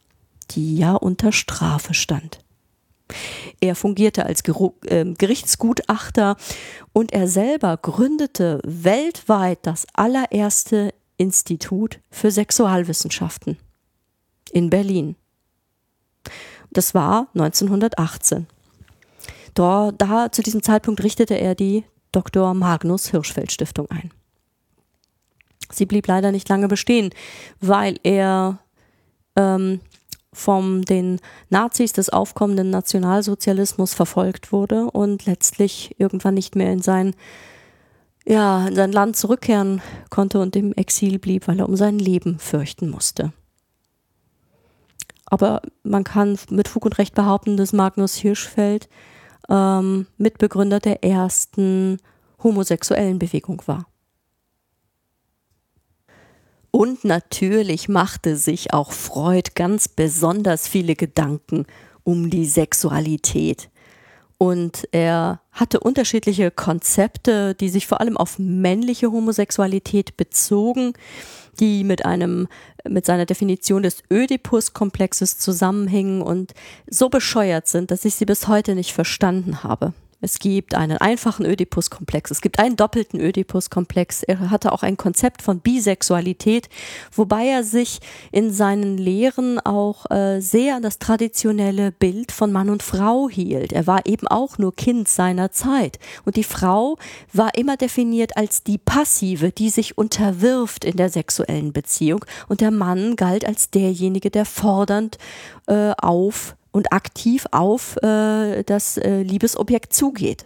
die 0.51 0.77
ja 0.77 0.93
unter 0.93 1.33
Strafe 1.33 1.95
stand. 1.95 2.39
Er 3.61 3.75
fungierte 3.75 4.27
als 4.27 4.43
äh, 4.87 5.05
Gerichtsgutachter 5.15 6.37
und 6.93 7.13
er 7.13 7.29
selber 7.29 7.79
gründete 7.79 8.61
weltweit 8.65 9.61
das 9.63 9.87
allererste 9.95 10.93
Institut 11.17 11.99
für 12.11 12.31
Sexualwissenschaften 12.31 13.57
in 14.53 14.69
Berlin. 14.69 15.17
Das 16.71 16.95
war 16.95 17.29
1918. 17.35 18.47
Da, 19.55 19.93
da 19.93 20.31
zu 20.31 20.43
diesem 20.43 20.63
Zeitpunkt 20.63 21.03
richtete 21.03 21.35
er 21.35 21.55
die 21.55 21.85
Dr. 22.13 22.53
Magnus 22.55 23.09
Hirschfeld 23.09 23.51
Stiftung 23.53 23.91
ein. 23.91 24.11
Sie 25.75 25.87
blieb 25.87 26.07
leider 26.07 26.33
nicht 26.33 26.49
lange 26.49 26.69
bestehen, 26.69 27.11
weil 27.61 27.99
er 28.03 28.59
ähm, 29.37 29.81
von 30.33 30.83
den 30.83 31.21
Nazis 31.51 31.93
des 31.93 32.09
aufkommenden 32.09 32.71
Nationalsozialismus 32.71 33.95
verfolgt 33.95 34.53
wurde 34.53 34.91
und 34.91 35.27
letztlich 35.27 35.95
irgendwann 35.99 36.35
nicht 36.35 36.57
mehr 36.57 36.73
in 36.73 36.81
sein, 36.81 37.15
ja, 38.27 38.67
in 38.67 38.75
sein 38.75 38.93
Land 38.93 39.17
zurückkehren 39.17 39.83
konnte 40.09 40.41
und 40.41 40.57
im 40.57 40.73
Exil 40.73 41.19
blieb, 41.19 41.49
weil 41.49 41.61
er 41.61 41.69
um 41.69 41.77
sein 41.77 41.99
Leben 41.99 42.39
fürchten 42.39 42.89
musste. 42.89 43.33
Aber 45.27 45.63
man 45.83 46.05
kann 46.05 46.39
mit 46.51 46.69
Fug 46.69 46.85
und 46.85 46.99
Recht 46.99 47.15
behaupten, 47.15 47.57
dass 47.57 47.73
Magnus 47.73 48.15
Hirschfeld 48.17 48.89
ähm, 49.49 50.07
Mitbegründer 50.17 50.79
der 50.79 51.05
ersten 51.05 51.99
homosexuellen 52.43 53.19
Bewegung 53.19 53.63
war. 53.67 53.87
Und 56.73 57.05
natürlich 57.05 57.89
machte 57.91 58.35
sich 58.35 58.73
auch 58.73 58.93
Freud 58.93 59.51
ganz 59.55 59.89
besonders 59.89 60.67
viele 60.67 60.97
Gedanken 60.97 61.67
um 62.03 62.31
die 62.31 62.47
Sexualität. 62.47 63.69
Und 64.39 64.89
er 64.91 65.41
hatte 65.53 65.79
unterschiedliche 65.81 66.51
Konzepte, 66.51 67.55
die 67.55 67.69
sich 67.69 67.87
vor 67.87 68.01
allem 68.01 68.17
auf 68.17 68.39
männliche 68.39 69.13
Homosexualität 69.13 70.17
bezogen, 70.17 70.95
die 71.61 71.85
mit 71.85 72.07
einem, 72.07 72.49
mit 72.89 73.05
seiner 73.05 73.27
Definition 73.27 73.83
des 73.83 74.03
Ödipus-Komplexes 74.11 75.39
zusammenhingen 75.39 76.23
und 76.23 76.55
so 76.91 77.11
bescheuert 77.11 77.69
sind, 77.69 77.91
dass 77.91 78.07
ich 78.07 78.15
sie 78.15 78.25
bis 78.25 78.49
heute 78.49 78.75
nicht 78.75 78.93
verstanden 78.93 79.63
habe. 79.63 79.93
Es 80.25 80.39
gibt 80.39 80.77
einen 80.77 80.99
einfachen 80.99 81.45
Ödipus-Komplex, 81.45 82.31
es 82.31 82.41
gibt 82.41 82.61
einen 82.61 82.77
doppelten 82.77 83.21
Ödipus-Komplex. 83.21 84.23
Er 84.23 84.51
hatte 84.51 84.71
auch 84.71 84.85
ein 84.85 84.97
Konzept 84.97 85.43
von 85.43 85.59
Bisexualität, 85.59 86.69
wobei 87.11 87.49
er 87.49 87.65
sich 87.65 87.99
in 88.31 88.53
seinen 88.53 88.99
Lehren 88.99 89.59
auch 89.59 90.09
äh, 90.13 90.41
sehr 90.41 90.77
an 90.77 90.83
das 90.83 91.01
traditionelle 91.01 91.91
Bild 91.91 92.31
von 92.31 92.53
Mann 92.53 92.71
und 92.71 92.85
Frau 92.85 93.29
hielt. 93.29 93.73
Er 93.73 93.89
war 93.89 94.07
eben 94.07 94.29
auch 94.29 94.59
nur 94.59 94.77
Kind 94.77 95.09
seiner 95.09 95.51
Zeit. 95.51 95.99
Und 96.25 96.37
die 96.37 96.45
Frau 96.45 96.99
war 97.33 97.57
immer 97.57 97.77
definiert 97.77 98.37
als 98.37 98.63
die 98.63 98.79
Passive, 98.79 99.51
die 99.51 99.71
sich 99.71 99.99
unterwirft 99.99 100.85
in 100.85 100.97
der 100.97 101.09
sexuellen 101.09 101.73
Beziehung. 101.73 102.25
Und 102.47 102.61
der 102.61 102.71
Mann 102.71 103.17
galt 103.17 103.45
als 103.45 103.71
derjenige, 103.71 104.31
der 104.31 104.45
fordernd 104.45 105.19
äh, 105.67 105.91
auf 105.99 106.55
und 106.73 106.93
aktiv 106.93 107.47
auf 107.53 107.97
äh, 108.03 108.65
das 108.65 108.97
äh, 108.97 109.23
Liebesobjekt 109.23 109.93
zugeht. 109.93 110.45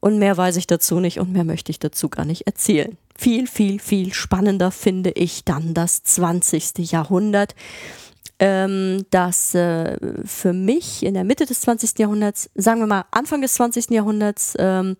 Und 0.00 0.18
mehr 0.18 0.36
weiß 0.36 0.56
ich 0.56 0.66
dazu 0.66 1.00
nicht 1.00 1.18
und 1.18 1.32
mehr 1.32 1.44
möchte 1.44 1.70
ich 1.70 1.78
dazu 1.78 2.08
gar 2.08 2.24
nicht 2.24 2.46
erzählen. 2.46 2.98
Viel, 3.16 3.46
viel, 3.46 3.78
viel 3.78 4.12
spannender 4.12 4.70
finde 4.70 5.10
ich 5.10 5.44
dann 5.44 5.72
das 5.72 6.02
20. 6.02 6.90
Jahrhundert, 6.90 7.54
ähm, 8.38 9.06
das 9.10 9.54
äh, 9.54 9.96
für 10.24 10.52
mich 10.52 11.04
in 11.04 11.14
der 11.14 11.24
Mitte 11.24 11.46
des 11.46 11.60
20. 11.62 11.98
Jahrhunderts, 11.98 12.50
sagen 12.54 12.80
wir 12.80 12.86
mal 12.86 13.04
Anfang 13.12 13.40
des 13.40 13.54
20. 13.54 13.90
Jahrhunderts, 13.90 14.54
ähm, 14.58 14.96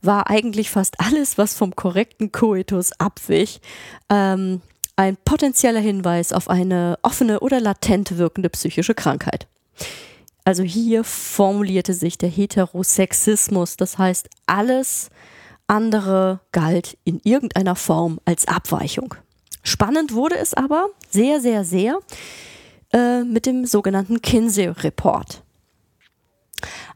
war 0.00 0.30
eigentlich 0.30 0.70
fast 0.70 1.00
alles, 1.00 1.36
was 1.36 1.54
vom 1.54 1.76
korrekten 1.76 2.32
Koitus 2.32 2.92
abwich. 2.98 3.60
Ähm, 4.08 4.62
ein 4.96 5.16
potenzieller 5.16 5.80
Hinweis 5.80 6.32
auf 6.32 6.48
eine 6.48 6.98
offene 7.02 7.40
oder 7.40 7.60
latent 7.60 8.16
wirkende 8.16 8.48
psychische 8.48 8.94
Krankheit. 8.94 9.46
Also 10.44 10.62
hier 10.62 11.04
formulierte 11.04 11.92
sich 11.92 12.18
der 12.18 12.28
Heterosexismus, 12.28 13.76
das 13.76 13.98
heißt 13.98 14.28
alles 14.46 15.10
andere 15.66 16.40
galt 16.52 16.96
in 17.04 17.20
irgendeiner 17.24 17.76
Form 17.76 18.20
als 18.24 18.46
Abweichung. 18.46 19.14
Spannend 19.62 20.14
wurde 20.14 20.36
es 20.36 20.54
aber 20.54 20.86
sehr, 21.10 21.40
sehr, 21.40 21.64
sehr 21.64 21.98
äh, 22.92 23.24
mit 23.24 23.46
dem 23.46 23.66
sogenannten 23.66 24.22
Kinsey-Report. 24.22 25.42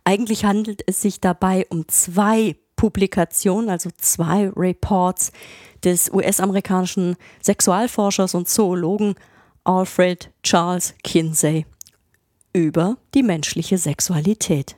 Eigentlich 0.04 0.45
handelt 0.45 0.83
es 0.87 1.02
sich 1.02 1.21
dabei 1.21 1.66
um 1.69 1.88
zwei 1.88 2.57
Publikationen, 2.76 3.69
also 3.69 3.90
zwei 3.99 4.49
Reports, 4.57 5.33
des 5.85 6.11
US-amerikanischen 6.13 7.17
Sexualforschers 7.43 8.35
und 8.35 8.49
Zoologen 8.49 9.15
Alfred 9.65 10.31
Charles 10.43 10.95
Kinsey 11.03 11.67
über 12.53 12.97
die 13.15 13.23
menschliche 13.23 13.79
Sexualität. 13.79 14.77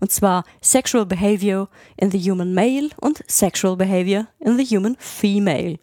Und 0.00 0.10
zwar 0.10 0.44
Sexual 0.62 1.06
Behavior 1.06 1.68
in 1.96 2.10
the 2.10 2.30
Human 2.30 2.54
Male 2.54 2.90
und 3.00 3.22
Sexual 3.28 3.76
Behavior 3.76 4.26
in 4.40 4.56
the 4.56 4.64
Human 4.64 4.96
Female. 4.98 5.78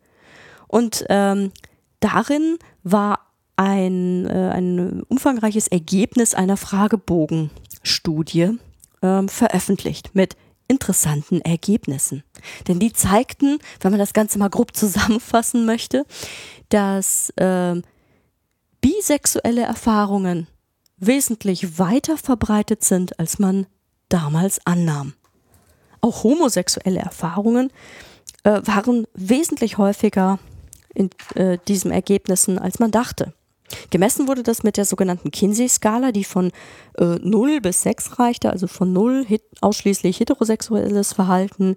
Und 0.68 1.06
ähm, 1.10 1.52
darin 2.00 2.58
war 2.84 3.20
ein, 3.56 4.26
äh, 4.28 4.50
ein 4.50 5.04
umfangreiches 5.04 5.68
Ergebnis 5.68 6.34
einer 6.34 6.58
Fragebogenstudie 6.58 8.58
ähm, 9.02 9.30
veröffentlicht 9.30 10.12
mit 10.14 10.36
interessanten 10.68 11.42
Ergebnissen. 11.42 12.24
Denn 12.68 12.80
die 12.80 12.94
zeigten, 12.94 13.60
wenn 13.80 13.92
man 13.92 14.00
das 14.00 14.14
Ganze 14.14 14.40
mal 14.40 14.50
grob 14.50 14.76
zusammenfassen 14.76 15.66
möchte, 15.66 16.06
dass 16.70 17.30
äh, 17.32 17.82
bisexuelle 18.82 19.62
Erfahrungen 19.62 20.48
wesentlich 20.98 21.80
weiter 21.80 22.18
verbreitet 22.18 22.84
sind, 22.84 23.20
als 23.20 23.40
man 23.40 23.66
damals 24.10 24.66
annahm. 24.66 25.14
Auch 26.02 26.24
homosexuelle 26.24 27.00
Erfahrungen 27.00 27.72
äh, 28.44 28.62
waren 28.64 29.08
wesentlich 29.14 29.78
häufiger 29.78 30.40
in 30.94 31.10
äh, 31.36 31.58
diesen 31.68 31.92
Ergebnissen, 31.92 32.60
als 32.60 32.80
man 32.80 32.92
dachte. 32.92 33.34
Gemessen 33.90 34.28
wurde 34.28 34.44
das 34.44 34.64
mit 34.64 34.78
der 34.78 34.86
sogenannten 34.86 35.32
Kinsey-Skala, 35.32 36.12
die 36.12 36.24
von 36.24 36.52
äh, 36.98 37.18
0 37.22 37.62
bis 37.62 37.84
6 37.84 38.20
reichte, 38.20 38.50
also 38.52 38.68
von 38.68 38.94
0 38.94 39.26
hit 39.26 39.44
ausschließlich 39.62 40.20
heterosexuelles 40.20 41.14
Verhalten 41.14 41.76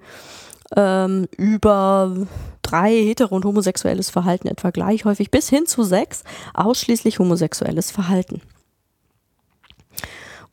ähm, 0.75 1.29
über 1.37 2.27
3 2.63 2.91
hetero- 2.91 3.35
und 3.35 3.45
homosexuelles 3.45 4.11
Verhalten 4.11 4.49
etwa 4.49 4.71
gleich 4.71 5.05
häufig 5.05 5.31
bis 5.31 5.49
hin 5.49 5.67
zu 5.67 5.83
6 5.83 6.25
ausschließlich 6.55 7.19
homosexuelles 7.19 7.91
Verhalten. 7.91 8.41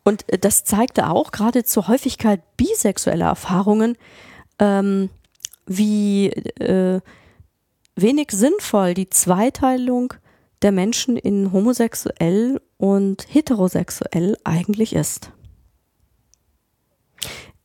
Und 0.04 0.32
äh, 0.32 0.38
das 0.38 0.64
zeigte 0.64 1.10
auch 1.10 1.32
gerade 1.32 1.64
zur 1.64 1.88
Häufigkeit 1.88 2.42
bisexueller 2.58 3.26
Erfahrungen, 3.26 3.98
ähm, 4.60 5.10
wie 5.66 6.28
äh, 6.28 7.00
wenig 7.96 8.32
sinnvoll 8.32 8.94
die 8.94 9.10
Zweiteilung 9.10 10.14
der 10.64 10.72
Menschen 10.72 11.18
in 11.18 11.52
homosexuell 11.52 12.62
und 12.78 13.26
heterosexuell 13.30 14.38
eigentlich 14.44 14.94
ist. 14.94 15.32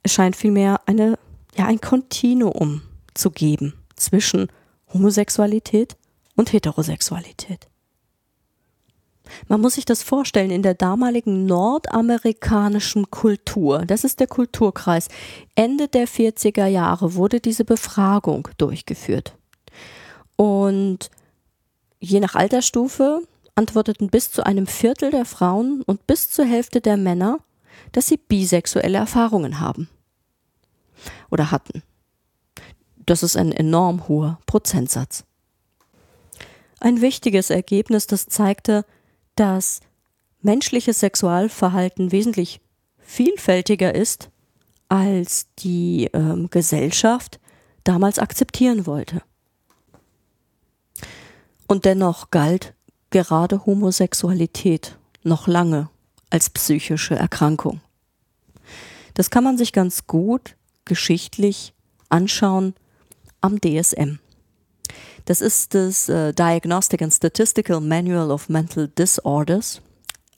Es 0.02 0.12
scheint 0.12 0.36
vielmehr 0.36 0.80
eine, 0.86 1.18
ja, 1.56 1.66
ein 1.66 1.80
Kontinuum 1.80 2.82
zu 3.14 3.30
geben 3.30 3.74
zwischen 3.96 4.48
Homosexualität 4.92 5.96
und 6.36 6.52
Heterosexualität. 6.52 7.68
Man 9.46 9.60
muss 9.60 9.74
sich 9.74 9.84
das 9.84 10.02
vorstellen, 10.02 10.50
in 10.50 10.62
der 10.62 10.74
damaligen 10.74 11.44
nordamerikanischen 11.44 13.10
Kultur, 13.10 13.84
das 13.86 14.04
ist 14.04 14.20
der 14.20 14.26
Kulturkreis, 14.26 15.08
Ende 15.54 15.88
der 15.88 16.08
40er 16.08 16.66
Jahre 16.66 17.14
wurde 17.14 17.40
diese 17.40 17.64
Befragung 17.64 18.48
durchgeführt. 18.56 19.36
Und 20.36 21.10
je 22.00 22.20
nach 22.20 22.34
Altersstufe 22.34 23.22
antworteten 23.54 24.08
bis 24.08 24.30
zu 24.30 24.44
einem 24.44 24.66
Viertel 24.66 25.10
der 25.10 25.24
Frauen 25.24 25.82
und 25.82 26.06
bis 26.06 26.30
zur 26.30 26.44
Hälfte 26.44 26.80
der 26.80 26.96
Männer, 26.96 27.38
dass 27.92 28.06
sie 28.06 28.16
bisexuelle 28.16 28.98
Erfahrungen 28.98 29.60
haben 29.60 29.88
oder 31.30 31.50
hatten. 31.50 31.82
Das 33.06 33.22
ist 33.22 33.36
ein 33.36 33.52
enorm 33.52 34.08
hoher 34.08 34.38
Prozentsatz. 34.46 35.24
Ein 36.80 37.00
wichtiges 37.00 37.50
Ergebnis, 37.50 38.06
das 38.06 38.26
zeigte, 38.26 38.84
dass 39.34 39.80
menschliches 40.40 41.00
Sexualverhalten 41.00 42.12
wesentlich 42.12 42.60
vielfältiger 42.98 43.94
ist, 43.94 44.30
als 44.88 45.48
die 45.58 46.08
ähm, 46.12 46.48
Gesellschaft 46.50 47.40
damals 47.84 48.18
akzeptieren 48.18 48.86
wollte. 48.86 49.22
Und 51.68 51.84
dennoch 51.84 52.30
galt 52.30 52.74
gerade 53.10 53.64
Homosexualität 53.66 54.98
noch 55.22 55.46
lange 55.46 55.90
als 56.30 56.50
psychische 56.50 57.14
Erkrankung. 57.14 57.80
Das 59.14 59.30
kann 59.30 59.44
man 59.44 59.58
sich 59.58 59.72
ganz 59.72 60.06
gut 60.06 60.56
geschichtlich 60.84 61.74
anschauen 62.08 62.74
am 63.40 63.60
DSM. 63.60 64.18
Das 65.26 65.42
ist 65.42 65.74
das 65.74 66.08
äh, 66.08 66.32
Diagnostic 66.32 67.02
and 67.02 67.12
Statistical 67.12 67.80
Manual 67.80 68.30
of 68.30 68.48
Mental 68.48 68.88
Disorders, 68.88 69.82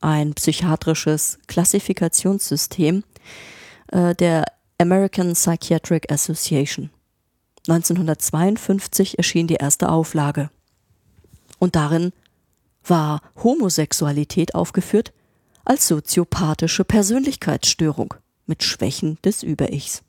ein 0.01 0.35
psychiatrisches 0.35 1.39
Klassifikationssystem 1.47 3.05
äh, 3.93 4.15
der 4.17 4.47
American 4.79 5.35
Psychiatric 5.35 6.11
Association. 6.11 6.91
1952 7.69 9.19
erschien 9.19 9.47
die 9.47 9.55
erste 9.55 9.91
Auflage. 9.91 10.51
Und 11.61 11.77
darin 11.77 12.13
war 12.83 13.21
Homosexualität 13.37 14.57
aufgeführt 14.57 15.13
als 15.65 15.87
soziopathische 15.87 16.85
Persönlichkeitsstörung 16.85 18.15
mit 18.47 18.65
Schwächen 18.65 19.19
des 19.25 19.45
Über-Ichs. 19.45 20.03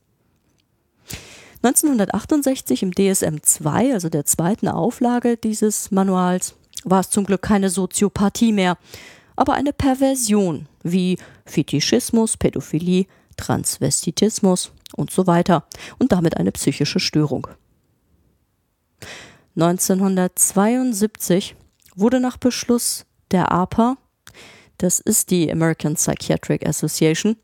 1968 1.61 2.81
im 2.81 2.95
DSM 2.95 3.43
2, 3.43 3.93
also 3.93 4.09
der 4.09 4.25
zweiten 4.25 4.67
Auflage 4.67 5.37
dieses 5.37 5.91
Manuals, 5.91 6.55
war 6.83 7.01
es 7.01 7.11
zum 7.11 7.25
Glück 7.25 7.43
keine 7.43 7.69
Soziopathie 7.69 8.51
mehr, 8.51 8.77
aber 9.35 9.53
eine 9.53 9.73
Perversion 9.73 10.67
wie 10.81 11.17
Fetischismus, 11.45 12.37
Pädophilie, 12.37 13.05
Transvestitismus 13.37 14.71
und 14.95 15.11
so 15.11 15.27
weiter 15.27 15.65
und 15.99 16.11
damit 16.11 16.37
eine 16.37 16.51
psychische 16.51 16.99
Störung. 16.99 17.47
1972 19.55 21.55
wurde 21.95 22.19
nach 22.19 22.37
Beschluss 22.37 23.05
der 23.31 23.51
APA, 23.51 23.97
das 24.77 24.99
ist 24.99 25.29
die 25.29 25.51
American 25.51 25.95
Psychiatric 25.95 26.67
Association, 26.67 27.35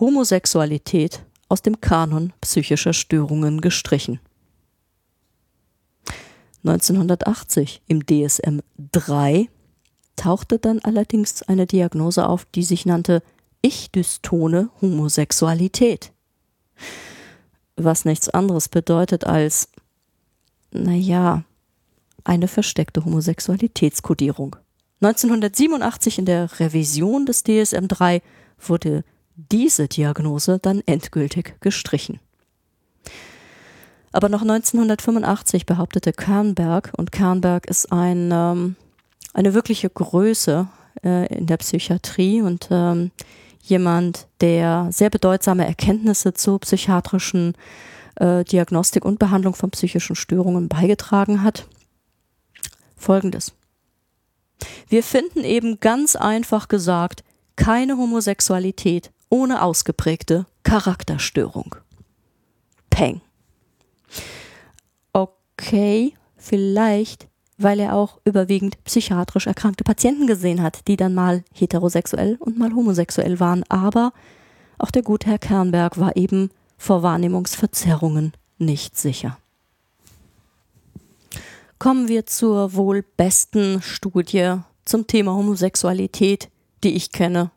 Homosexualität 0.00 1.24
aus 1.48 1.62
dem 1.62 1.80
Kanon 1.80 2.32
psychischer 2.40 2.92
Störungen 2.92 3.60
gestrichen. 3.60 4.20
1980 6.64 7.82
im 7.86 8.04
DSM 8.04 8.60
3 8.92 9.48
tauchte 10.16 10.58
dann 10.58 10.80
allerdings 10.80 11.42
eine 11.42 11.66
Diagnose 11.66 12.28
auf, 12.28 12.44
die 12.46 12.64
sich 12.64 12.84
nannte 12.84 13.22
Ich-dystone 13.62 14.70
Homosexualität. 14.80 16.12
Was 17.76 18.04
nichts 18.04 18.28
anderes 18.28 18.68
bedeutet 18.68 19.24
als, 19.24 19.68
naja, 20.70 21.44
eine 22.24 22.48
versteckte 22.48 23.04
Homosexualitätskodierung. 23.04 24.56
1987 25.00 26.18
in 26.18 26.24
der 26.24 26.60
Revision 26.60 27.24
des 27.24 27.44
DSM 27.44 27.86
3 27.86 28.20
wurde 28.58 29.04
diese 29.36 29.86
Diagnose 29.86 30.58
dann 30.58 30.82
endgültig 30.86 31.60
gestrichen. 31.60 32.20
Aber 34.10 34.28
noch 34.28 34.42
1985 34.42 35.66
behauptete 35.66 36.12
Kernberg, 36.12 36.92
und 36.96 37.12
Kernberg 37.12 37.66
ist 37.66 37.92
ein, 37.92 38.30
ähm, 38.32 38.76
eine 39.34 39.54
wirkliche 39.54 39.90
Größe 39.90 40.66
äh, 41.04 41.32
in 41.34 41.46
der 41.46 41.58
Psychiatrie 41.58 42.42
und 42.42 42.68
ähm, 42.70 43.12
jemand, 43.62 44.26
der 44.40 44.88
sehr 44.90 45.10
bedeutsame 45.10 45.66
Erkenntnisse 45.66 46.34
zur 46.34 46.58
psychiatrischen 46.60 47.54
äh, 48.18 48.44
Diagnostik 48.44 49.04
und 49.04 49.18
Behandlung 49.18 49.54
von 49.54 49.70
psychischen 49.70 50.16
Störungen 50.16 50.68
beigetragen 50.68 51.42
hat. 51.42 51.66
Folgendes. 52.96 53.52
Wir 54.88 55.02
finden 55.02 55.44
eben 55.44 55.80
ganz 55.80 56.16
einfach 56.16 56.68
gesagt 56.68 57.22
keine 57.56 57.96
Homosexualität 57.96 59.10
ohne 59.30 59.62
ausgeprägte 59.62 60.46
Charakterstörung. 60.62 61.74
Peng. 62.90 63.20
Okay, 65.12 66.14
vielleicht, 66.36 67.28
weil 67.58 67.80
er 67.80 67.94
auch 67.94 68.20
überwiegend 68.24 68.82
psychiatrisch 68.84 69.46
erkrankte 69.46 69.84
Patienten 69.84 70.26
gesehen 70.26 70.62
hat, 70.62 70.86
die 70.88 70.96
dann 70.96 71.14
mal 71.14 71.44
heterosexuell 71.52 72.36
und 72.40 72.58
mal 72.58 72.72
homosexuell 72.72 73.38
waren. 73.40 73.64
Aber 73.68 74.12
auch 74.78 74.90
der 74.90 75.02
gute 75.02 75.28
Herr 75.28 75.38
Kernberg 75.38 75.98
war 75.98 76.16
eben 76.16 76.50
vor 76.78 77.02
Wahrnehmungsverzerrungen 77.02 78.32
nicht 78.56 78.96
sicher. 78.96 79.36
Kommen 81.78 82.08
wir 82.08 82.26
zur 82.26 82.74
wohl 82.74 83.04
besten 83.16 83.82
Studie 83.82 84.54
zum 84.84 85.06
Thema 85.06 85.34
Homosexualität, 85.34 86.48
die 86.82 86.94
ich 86.94 87.12
kenne 87.12 87.50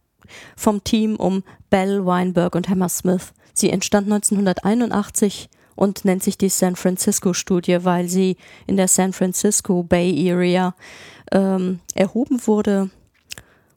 vom 0.55 0.83
Team 0.83 1.15
um 1.15 1.43
Bell, 1.69 2.05
Weinberg 2.05 2.55
und 2.55 2.69
Hammersmith. 2.69 3.33
Sie 3.53 3.69
entstand 3.69 4.11
1981 4.11 5.49
und 5.75 6.05
nennt 6.05 6.23
sich 6.23 6.37
die 6.37 6.49
San 6.49 6.75
Francisco-Studie, 6.75 7.83
weil 7.83 8.07
sie 8.07 8.37
in 8.67 8.77
der 8.77 8.87
San 8.87 9.13
Francisco 9.13 9.83
Bay 9.83 10.31
Area 10.31 10.75
ähm, 11.31 11.79
erhoben 11.95 12.45
wurde. 12.45 12.89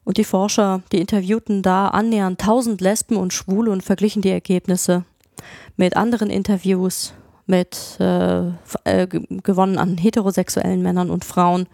Und 0.05 0.19
die 0.19 0.25
Forscher, 0.25 0.83
die 0.93 1.01
interviewten 1.01 1.63
da 1.63 1.89
annähernd 1.89 2.41
1000 2.41 2.81
Lesben 2.81 3.17
und 3.17 3.33
Schwule 3.33 3.71
und 3.71 3.83
verglichen 3.83 4.21
die 4.21 4.31
Ergebnisse 4.31 5.05
mit 5.77 5.97
anderen 5.97 6.31
Interviews, 6.31 7.15
mit 7.47 7.99
äh, 8.01 8.49
äh, 8.85 9.07
gewonnen 9.07 9.79
an 9.79 9.97
heterosexuellen 9.99 10.83
Männern 10.83 11.11
und 11.11 11.25
Frauen. 11.25 11.67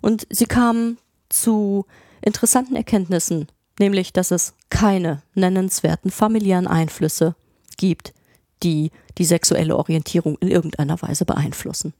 Und 0.00 0.26
sie 0.30 0.46
kamen 0.46 0.98
zu 1.28 1.86
interessanten 2.22 2.76
Erkenntnissen 2.76 3.48
nämlich 3.80 4.12
dass 4.12 4.30
es 4.30 4.54
keine 4.68 5.22
nennenswerten 5.34 6.12
familiären 6.12 6.68
Einflüsse 6.68 7.34
gibt, 7.76 8.14
die 8.62 8.92
die 9.18 9.24
sexuelle 9.24 9.76
Orientierung 9.76 10.36
in 10.38 10.48
irgendeiner 10.48 11.00
Weise 11.02 11.24
beeinflussen. 11.24 11.94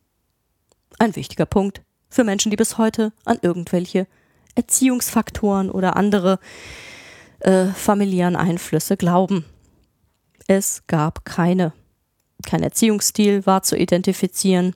Ein 0.98 1.16
wichtiger 1.16 1.46
Punkt 1.46 1.82
für 2.08 2.22
Menschen, 2.22 2.50
die 2.50 2.56
bis 2.56 2.78
heute 2.78 3.12
an 3.24 3.38
irgendwelche 3.42 4.06
Erziehungsfaktoren 4.54 5.70
oder 5.70 5.96
andere 5.96 6.38
äh, 7.40 7.66
familiären 7.66 8.36
Einflüsse 8.36 8.96
glauben. 8.96 9.44
Es 10.52 10.84
gab 10.88 11.24
keine. 11.24 11.72
Kein 12.44 12.64
Erziehungsstil 12.64 13.46
war 13.46 13.62
zu 13.62 13.76
identifizieren 13.76 14.74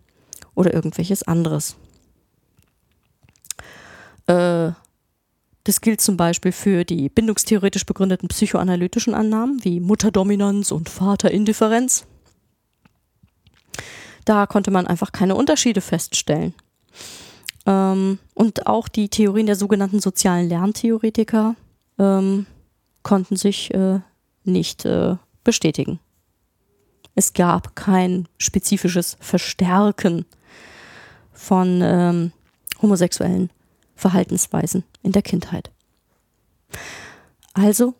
oder 0.54 0.72
irgendwelches 0.72 1.24
anderes. 1.24 1.74
Äh, 4.28 4.70
das 5.64 5.80
gilt 5.80 6.00
zum 6.00 6.16
Beispiel 6.16 6.52
für 6.52 6.84
die 6.84 7.08
bindungstheoretisch 7.08 7.86
begründeten 7.86 8.28
psychoanalytischen 8.28 9.14
Annahmen 9.14 9.64
wie 9.64 9.80
Mutterdominanz 9.80 10.70
und 10.70 10.88
Vaterindifferenz. 10.88 12.06
Da 14.24 14.46
konnte 14.46 14.70
man 14.70 14.86
einfach 14.86 15.10
keine 15.10 15.34
Unterschiede 15.34 15.80
feststellen. 15.80 16.54
Ähm, 17.66 18.20
und 18.34 18.68
auch 18.68 18.86
die 18.86 19.08
Theorien 19.08 19.46
der 19.46 19.56
sogenannten 19.56 19.98
sozialen 19.98 20.48
Lerntheoretiker 20.48 21.56
ähm, 21.98 22.46
konnten 23.02 23.34
sich 23.34 23.74
äh, 23.74 23.98
nicht 24.44 24.84
äh, 24.84 25.16
bestätigen. 25.44 26.00
Es 27.14 27.32
gab 27.32 27.76
kein 27.76 28.28
spezifisches 28.38 29.16
Verstärken 29.20 30.24
von 31.32 31.80
ähm, 31.82 32.32
homosexuellen 32.82 33.50
Verhaltensweisen 33.94 34.84
in 35.02 35.12
der 35.12 35.22
Kindheit. 35.22 35.70
Also 37.52 37.94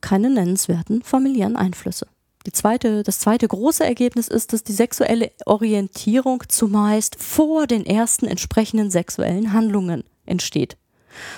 keine 0.00 0.30
nennenswerten 0.30 1.02
familiären 1.02 1.56
Einflüsse. 1.56 2.08
Zweite, 2.52 3.02
das 3.02 3.18
zweite 3.18 3.48
große 3.48 3.84
Ergebnis 3.84 4.28
ist, 4.28 4.52
dass 4.52 4.62
die 4.62 4.72
sexuelle 4.72 5.32
Orientierung 5.46 6.42
zumeist 6.48 7.16
vor 7.16 7.66
den 7.66 7.84
ersten 7.84 8.26
entsprechenden 8.26 8.90
sexuellen 8.90 9.52
Handlungen 9.52 10.04
entsteht 10.26 10.76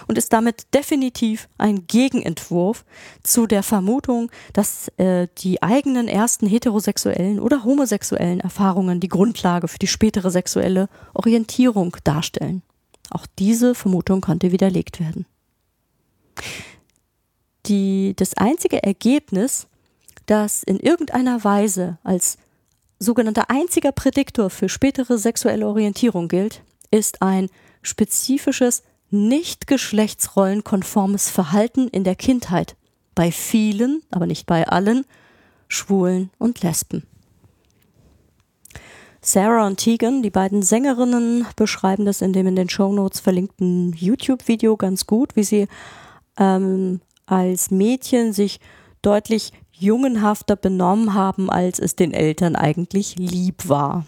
und 0.07 0.19
ist 0.19 0.33
damit 0.33 0.75
definitiv 0.75 1.49
ein 1.59 1.87
Gegenentwurf 1.87 2.85
zu 3.23 3.47
der 3.47 3.63
Vermutung, 3.63 4.31
dass 4.53 4.89
äh, 4.99 5.29
die 5.39 5.63
eigenen 5.63 6.09
ersten 6.09 6.47
heterosexuellen 6.47 7.41
oder 7.41 7.65
homosexuellen 7.65 8.41
Erfahrungen 8.41 9.01
die 9.01 9.09
Grundlage 9.09 9.69
für 9.69 9.79
die 9.79 9.87
spätere 9.87 10.31
sexuelle 10.31 10.89
Orientierung 11.15 11.97
darstellen. 12.05 12.63
Auch 13.11 13.27
diese 13.39 13.75
Vermutung 13.75 14.21
konnte 14.21 14.53
widerlegt 14.53 15.01
werden. 15.01 15.27
Die, 17.67 18.15
das 18.17 18.35
einzige 18.35 18.83
Ergebnis, 18.83 19.67
das 20.27 20.63
in 20.63 20.79
irgendeiner 20.79 21.43
Weise 21.45 21.99
als 22.03 22.39
sogenannter 22.99 23.51
einziger 23.51 23.93
Prädiktor 23.93 24.51
für 24.51 24.69
spätere 24.69 25.19
sexuelle 25.19 25.67
Orientierung 25.67 26.29
gilt, 26.29 26.63
ist 26.91 27.23
ein 27.23 27.49
spezifisches 27.83 28.83
nicht 29.11 29.67
geschlechtsrollenkonformes 29.67 31.31
Verhalten 31.31 31.89
in 31.89 32.05
der 32.05 32.17
Kindheit 32.17 32.77
bei 33.15 33.33
vielen, 33.33 34.03
aber 34.11 34.27
nicht 34.27 34.47
bei 34.47 34.67
allen, 34.69 35.05
Schwulen 35.69 36.31
und 36.39 36.63
Lesben. 36.63 37.05
Sarah 39.21 39.67
und 39.67 39.79
Tegan, 39.79 40.23
die 40.23 40.31
beiden 40.31 40.63
Sängerinnen, 40.63 41.47
beschreiben 41.57 42.07
das 42.07 42.23
in 42.23 42.33
dem 42.33 42.47
in 42.47 42.57
den 42.57 42.71
Shownotes 42.71 43.21
verlinkten 43.21 43.93
YouTube-Video 43.93 44.77
ganz 44.77 45.07
gut, 45.07 45.37
wie 45.37 45.43
sie 45.43 45.69
ähm, 46.39 47.01
als 47.27 47.71
Mädchen 47.71 48.33
sich 48.33 48.61
deutlich 49.03 49.53
jungenhafter 49.73 50.57
benommen 50.57 51.15
haben, 51.15 51.51
als 51.51 51.79
es 51.79 51.97
den 51.97 52.13
Eltern 52.13 52.57
eigentlich 52.57 53.17
lieb 53.17 53.69
war. 53.69 54.07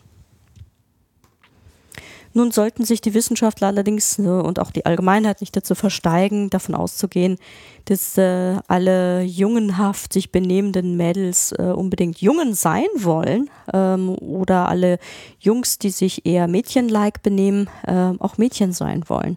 Nun 2.33 2.53
sollten 2.53 2.85
sich 2.85 3.01
die 3.01 3.15
Wissenschaftler 3.15 3.69
allerdings 3.69 4.19
äh, 4.19 4.23
und 4.23 4.61
auch 4.61 4.71
die 4.71 4.87
Allgemeinheit 4.87 5.41
nicht 5.41 5.57
dazu 5.57 5.75
versteigen, 5.75 6.51
davon 6.51 6.75
auszugehen, 6.75 7.39
dass 7.87 8.17
äh, 8.19 8.57
alle 8.69 9.23
jungenhaft 9.23 10.13
sich 10.13 10.31
benehmenden 10.31 10.97
Mädels 10.97 11.53
äh, 11.53 11.63
unbedingt 11.63 12.21
Jungen 12.21 12.55
sein 12.55 12.87
wollen 12.97 13.51
ähm, 13.73 14.11
oder 14.11 14.69
alle 14.69 14.99
Jungs, 15.41 15.79
die 15.79 15.91
sich 15.91 16.25
eher 16.25 16.47
mädchenlike 16.47 17.21
benehmen, 17.23 17.69
äh, 17.87 18.13
auch 18.19 18.39
Mädchen 18.39 18.73
sein 18.73 19.05
wollen. 19.09 19.37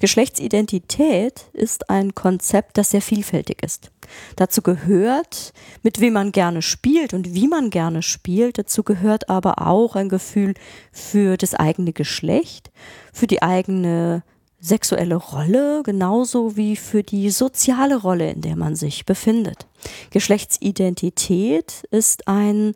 Geschlechtsidentität 0.00 1.46
ist 1.52 1.90
ein 1.90 2.14
Konzept, 2.14 2.78
das 2.78 2.90
sehr 2.90 3.02
vielfältig 3.02 3.62
ist. 3.62 3.90
Dazu 4.36 4.62
gehört, 4.62 5.52
mit 5.82 6.00
wem 6.00 6.14
man 6.14 6.32
gerne 6.32 6.62
spielt 6.62 7.12
und 7.12 7.34
wie 7.34 7.48
man 7.48 7.70
gerne 7.70 8.02
spielt. 8.02 8.58
Dazu 8.58 8.82
gehört 8.82 9.28
aber 9.28 9.66
auch 9.66 9.96
ein 9.96 10.08
Gefühl 10.08 10.54
für 10.92 11.36
das 11.36 11.54
eigene 11.54 11.92
Geschlecht, 11.92 12.70
für 13.12 13.26
die 13.26 13.42
eigene 13.42 14.22
sexuelle 14.60 15.16
Rolle, 15.16 15.82
genauso 15.84 16.56
wie 16.56 16.76
für 16.76 17.02
die 17.02 17.30
soziale 17.30 17.96
Rolle, 17.96 18.32
in 18.32 18.40
der 18.40 18.56
man 18.56 18.74
sich 18.74 19.06
befindet. 19.06 19.66
Geschlechtsidentität 20.10 21.84
ist 21.90 22.26
ein 22.26 22.74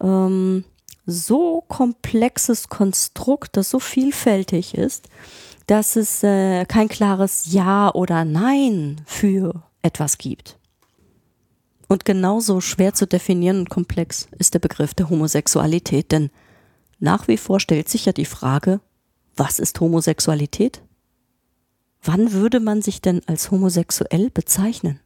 ähm, 0.00 0.64
so 1.06 1.62
komplexes 1.68 2.68
Konstrukt, 2.68 3.56
das 3.56 3.68
so 3.70 3.78
vielfältig 3.78 4.74
ist, 4.74 5.08
dass 5.66 5.96
es 5.96 6.22
äh, 6.22 6.64
kein 6.66 6.88
klares 6.88 7.52
Ja 7.52 7.92
oder 7.92 8.24
Nein 8.24 9.00
für 9.06 9.62
etwas 9.82 10.18
gibt. 10.18 10.58
Und 11.88 12.04
genauso 12.04 12.60
schwer 12.60 12.94
zu 12.94 13.06
definieren 13.06 13.60
und 13.60 13.70
komplex 13.70 14.28
ist 14.38 14.54
der 14.54 14.58
Begriff 14.58 14.94
der 14.94 15.10
Homosexualität, 15.10 16.12
denn 16.12 16.30
nach 16.98 17.28
wie 17.28 17.36
vor 17.36 17.60
stellt 17.60 17.88
sich 17.88 18.06
ja 18.06 18.12
die 18.12 18.24
Frage, 18.24 18.80
was 19.36 19.58
ist 19.58 19.80
Homosexualität? 19.80 20.82
Wann 22.02 22.32
würde 22.32 22.60
man 22.60 22.82
sich 22.82 23.00
denn 23.00 23.22
als 23.26 23.50
homosexuell 23.50 24.30
bezeichnen? 24.30 25.00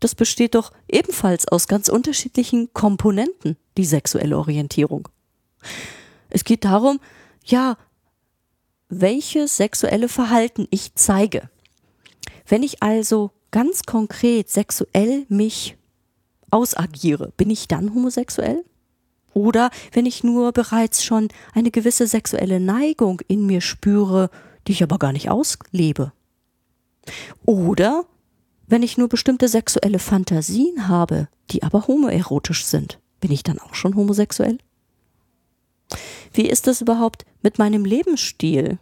Das 0.00 0.14
besteht 0.14 0.54
doch 0.54 0.72
ebenfalls 0.88 1.46
aus 1.46 1.68
ganz 1.68 1.88
unterschiedlichen 1.88 2.72
Komponenten, 2.72 3.56
die 3.76 3.84
sexuelle 3.84 4.38
Orientierung. 4.38 5.08
Es 6.30 6.44
geht 6.44 6.64
darum, 6.64 7.00
ja, 7.44 7.76
welches 8.90 9.56
sexuelle 9.56 10.08
Verhalten 10.08 10.66
ich 10.70 10.94
zeige. 10.94 11.48
Wenn 12.46 12.62
ich 12.62 12.82
also 12.82 13.30
ganz 13.52 13.84
konkret 13.84 14.50
sexuell 14.50 15.24
mich 15.28 15.76
ausagiere, 16.50 17.32
bin 17.36 17.48
ich 17.48 17.68
dann 17.68 17.94
homosexuell? 17.94 18.64
Oder 19.32 19.70
wenn 19.92 20.06
ich 20.06 20.24
nur 20.24 20.52
bereits 20.52 21.04
schon 21.04 21.28
eine 21.54 21.70
gewisse 21.70 22.08
sexuelle 22.08 22.58
Neigung 22.58 23.20
in 23.28 23.46
mir 23.46 23.60
spüre, 23.60 24.28
die 24.66 24.72
ich 24.72 24.82
aber 24.82 24.98
gar 24.98 25.12
nicht 25.12 25.30
auslebe? 25.30 26.12
Oder 27.46 28.04
wenn 28.66 28.82
ich 28.82 28.98
nur 28.98 29.08
bestimmte 29.08 29.48
sexuelle 29.48 30.00
Fantasien 30.00 30.88
habe, 30.88 31.28
die 31.50 31.62
aber 31.62 31.86
homoerotisch 31.86 32.64
sind, 32.64 32.98
bin 33.20 33.30
ich 33.30 33.44
dann 33.44 33.60
auch 33.60 33.74
schon 33.74 33.94
homosexuell? 33.94 34.58
Wie 36.32 36.48
ist 36.48 36.66
das 36.66 36.80
überhaupt 36.80 37.24
mit 37.42 37.58
meinem 37.58 37.84
Lebensstil? 37.84 38.78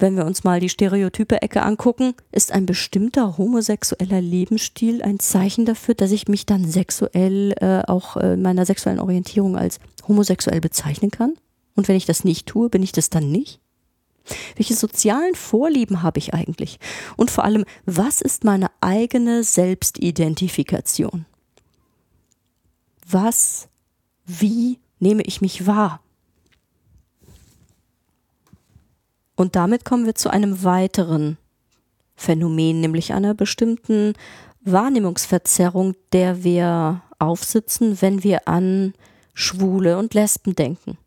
Wenn 0.00 0.16
wir 0.16 0.26
uns 0.26 0.44
mal 0.44 0.60
die 0.60 0.68
stereotype 0.68 1.42
Ecke 1.42 1.62
angucken, 1.62 2.14
ist 2.30 2.52
ein 2.52 2.66
bestimmter 2.66 3.36
homosexueller 3.36 4.20
Lebensstil 4.20 5.02
ein 5.02 5.18
Zeichen 5.18 5.64
dafür, 5.64 5.94
dass 5.94 6.12
ich 6.12 6.28
mich 6.28 6.46
dann 6.46 6.70
sexuell 6.70 7.52
äh, 7.60 7.82
auch 7.84 8.16
äh, 8.16 8.36
meiner 8.36 8.64
sexuellen 8.64 9.00
Orientierung 9.00 9.56
als 9.56 9.80
homosexuell 10.06 10.60
bezeichnen 10.60 11.10
kann? 11.10 11.34
Und 11.74 11.88
wenn 11.88 11.96
ich 11.96 12.06
das 12.06 12.22
nicht 12.22 12.46
tue, 12.46 12.70
bin 12.70 12.82
ich 12.84 12.92
das 12.92 13.10
dann 13.10 13.32
nicht? 13.32 13.60
Welche 14.56 14.74
sozialen 14.74 15.34
Vorlieben 15.34 16.02
habe 16.02 16.18
ich 16.18 16.32
eigentlich? 16.32 16.78
Und 17.16 17.30
vor 17.30 17.44
allem, 17.44 17.64
was 17.84 18.20
ist 18.20 18.44
meine 18.44 18.70
eigene 18.80 19.42
Selbstidentifikation? 19.42 21.26
Was, 23.08 23.68
wie 24.26 24.78
nehme 25.00 25.22
ich 25.22 25.40
mich 25.40 25.66
wahr? 25.66 26.00
Und 29.36 29.54
damit 29.54 29.84
kommen 29.84 30.04
wir 30.04 30.14
zu 30.14 30.30
einem 30.30 30.64
weiteren 30.64 31.38
Phänomen, 32.16 32.80
nämlich 32.80 33.12
einer 33.12 33.34
bestimmten 33.34 34.14
Wahrnehmungsverzerrung, 34.62 35.94
der 36.12 36.42
wir 36.42 37.02
aufsitzen, 37.20 38.02
wenn 38.02 38.24
wir 38.24 38.48
an 38.48 38.94
Schwule 39.34 39.98
und 39.98 40.14
Lesben 40.14 40.56
denken. 40.56 40.98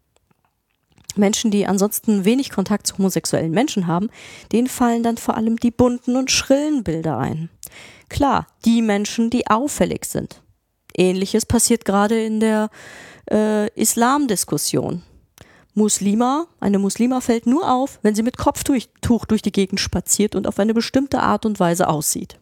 Menschen, 1.17 1.51
die 1.51 1.67
ansonsten 1.67 2.23
wenig 2.23 2.51
Kontakt 2.51 2.87
zu 2.87 2.97
homosexuellen 2.97 3.51
Menschen 3.51 3.87
haben, 3.87 4.09
denen 4.53 4.67
fallen 4.67 5.03
dann 5.03 5.17
vor 5.17 5.35
allem 5.35 5.57
die 5.57 5.71
bunten 5.71 6.15
und 6.15 6.31
schrillen 6.31 6.83
Bilder 6.85 7.17
ein. 7.17 7.49
Klar, 8.07 8.47
die 8.63 8.81
Menschen, 8.81 9.29
die 9.29 9.47
auffällig 9.47 10.05
sind. 10.05 10.41
Ähnliches 10.95 11.45
passiert 11.45 11.85
gerade 11.85 12.23
in 12.23 12.39
der 12.39 12.69
äh, 13.29 13.67
Islamdiskussion. 13.79 15.03
Muslima, 15.73 16.47
eine 16.59 16.79
Muslima 16.79 17.21
fällt 17.21 17.45
nur 17.45 17.71
auf, 17.71 17.99
wenn 18.01 18.13
sie 18.13 18.23
mit 18.23 18.37
Kopftuch 18.37 19.25
durch 19.25 19.41
die 19.41 19.51
Gegend 19.51 19.79
spaziert 19.79 20.35
und 20.35 20.47
auf 20.47 20.59
eine 20.59 20.73
bestimmte 20.73 21.21
Art 21.21 21.45
und 21.45 21.59
Weise 21.59 21.87
aussieht. 21.87 22.39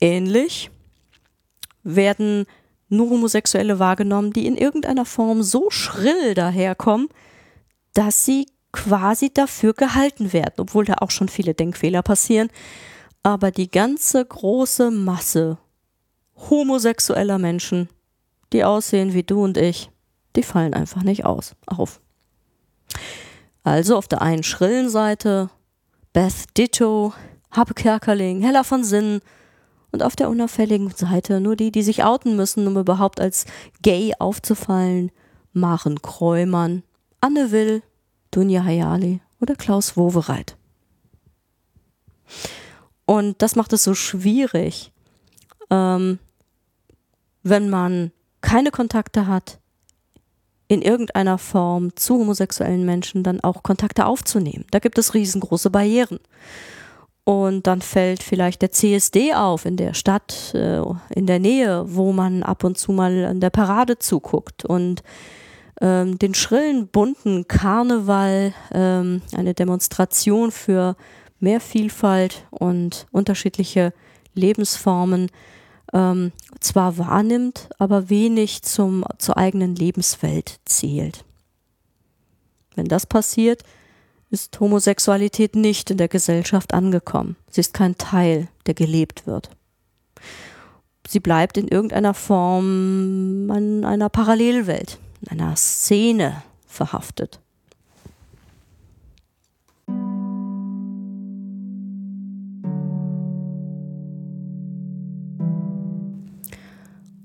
Ähnlich 0.00 0.70
werden 1.84 2.46
nur 2.88 3.10
Homosexuelle 3.10 3.78
wahrgenommen, 3.78 4.32
die 4.32 4.46
in 4.46 4.56
irgendeiner 4.56 5.04
Form 5.04 5.42
so 5.42 5.70
schrill 5.70 6.34
daherkommen, 6.34 7.08
dass 7.92 8.24
sie 8.24 8.46
quasi 8.72 9.32
dafür 9.32 9.74
gehalten 9.74 10.32
werden, 10.32 10.54
obwohl 10.58 10.84
da 10.84 10.94
auch 11.00 11.10
schon 11.10 11.28
viele 11.28 11.54
Denkfehler 11.54 12.02
passieren. 12.02 12.48
Aber 13.22 13.50
die 13.50 13.70
ganze 13.70 14.24
große 14.24 14.90
Masse 14.90 15.58
homosexueller 16.50 17.38
Menschen, 17.38 17.88
die 18.52 18.64
aussehen 18.64 19.14
wie 19.14 19.22
du 19.22 19.42
und 19.42 19.56
ich, 19.56 19.90
die 20.36 20.42
fallen 20.42 20.74
einfach 20.74 21.02
nicht 21.02 21.24
aus, 21.24 21.54
auf. 21.66 22.00
Also 23.62 23.96
auf 23.96 24.08
der 24.08 24.22
einen 24.22 24.42
schrillen 24.42 24.88
Seite 24.88 25.50
Beth 26.12 26.56
Ditto, 26.56 27.12
Habe 27.50 27.74
Kerkerling, 27.74 28.40
Hella 28.40 28.62
von 28.64 28.84
Sinn 28.84 29.20
und 29.92 30.02
auf 30.02 30.16
der 30.16 30.28
unauffälligen 30.28 30.90
Seite 30.90 31.40
nur 31.40 31.56
die, 31.56 31.70
die 31.70 31.82
sich 31.82 32.04
outen 32.04 32.36
müssen, 32.36 32.66
um 32.66 32.76
überhaupt 32.76 33.20
als 33.20 33.46
gay 33.82 34.12
aufzufallen, 34.18 35.10
Maren 35.52 36.00
Kräumann, 36.02 36.82
Anne 37.20 37.50
Will, 37.50 37.82
Dunja 38.30 38.62
Hayali 38.62 39.20
oder 39.40 39.54
Klaus 39.54 39.96
Wowereit. 39.96 40.56
Und 43.06 43.40
das 43.40 43.56
macht 43.56 43.72
es 43.72 43.84
so 43.84 43.94
schwierig, 43.94 44.92
ähm, 45.70 46.18
wenn 47.42 47.70
man 47.70 48.12
keine 48.40 48.70
Kontakte 48.70 49.26
hat, 49.26 49.58
in 50.68 50.82
irgendeiner 50.82 51.38
Form 51.38 51.96
zu 51.96 52.18
homosexuellen 52.18 52.84
Menschen 52.84 53.22
dann 53.22 53.40
auch 53.40 53.62
Kontakte 53.62 54.06
aufzunehmen. 54.06 54.66
Da 54.70 54.78
gibt 54.78 54.98
es 54.98 55.14
riesengroße 55.14 55.70
Barrieren. 55.70 56.20
Und 57.24 57.66
dann 57.66 57.82
fällt 57.82 58.22
vielleicht 58.22 58.62
der 58.62 58.72
CSD 58.72 59.34
auf 59.34 59.66
in 59.66 59.76
der 59.76 59.92
Stadt, 59.92 60.54
äh, 60.54 60.80
in 61.14 61.26
der 61.26 61.38
Nähe, 61.38 61.84
wo 61.86 62.12
man 62.12 62.42
ab 62.42 62.64
und 62.64 62.78
zu 62.78 62.92
mal 62.92 63.24
an 63.26 63.40
der 63.40 63.50
Parade 63.50 63.98
zuguckt. 63.98 64.64
Und 64.64 65.02
ähm, 65.80 66.18
den 66.18 66.34
schrillen, 66.34 66.88
bunten 66.88 67.46
Karneval, 67.46 68.54
ähm, 68.72 69.22
eine 69.36 69.54
Demonstration 69.54 70.50
für 70.50 70.96
mehr 71.38 71.60
Vielfalt 71.60 72.46
und 72.50 73.06
unterschiedliche 73.10 73.92
Lebensformen 74.34 75.30
ähm, 75.92 76.32
zwar 76.60 76.98
wahrnimmt, 76.98 77.68
aber 77.78 78.10
wenig 78.10 78.62
zum, 78.62 79.04
zur 79.18 79.36
eigenen 79.36 79.74
Lebenswelt 79.74 80.60
zählt. 80.64 81.24
Wenn 82.74 82.86
das 82.86 83.06
passiert, 83.06 83.62
ist 84.30 84.60
Homosexualität 84.60 85.56
nicht 85.56 85.90
in 85.90 85.96
der 85.96 86.08
Gesellschaft 86.08 86.74
angekommen. 86.74 87.36
Sie 87.50 87.60
ist 87.60 87.74
kein 87.74 87.96
Teil, 87.96 88.48
der 88.66 88.74
gelebt 88.74 89.26
wird. 89.26 89.50
Sie 91.06 91.20
bleibt 91.20 91.56
in 91.56 91.68
irgendeiner 91.68 92.12
Form 92.12 93.50
an 93.50 93.84
einer 93.84 94.10
Parallelwelt, 94.10 94.98
in 95.22 95.40
einer 95.40 95.56
Szene 95.56 96.42
verhaftet. 96.66 97.40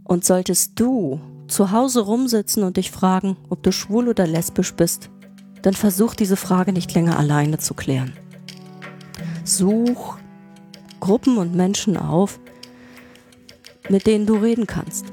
Und 0.03 0.25
solltest 0.25 0.79
du 0.79 1.19
zu 1.47 1.71
Hause 1.71 2.01
rumsitzen 2.01 2.63
und 2.63 2.77
dich 2.77 2.91
fragen, 2.91 3.37
ob 3.49 3.63
du 3.63 3.71
schwul 3.71 4.07
oder 4.07 4.27
lesbisch 4.27 4.73
bist, 4.73 5.09
dann 5.61 5.73
versuch 5.73 6.13
diese 6.15 6.35
Frage 6.35 6.73
nicht 6.73 6.93
länger 6.93 7.17
alleine 7.17 7.57
zu 7.57 7.73
klären. 7.73 8.13
Such 9.43 10.17
Gruppen 10.99 11.37
und 11.37 11.55
Menschen 11.55 11.97
auf, 11.97 12.39
mit 13.89 14.07
denen 14.07 14.25
du 14.25 14.35
reden 14.35 14.67
kannst. 14.67 15.05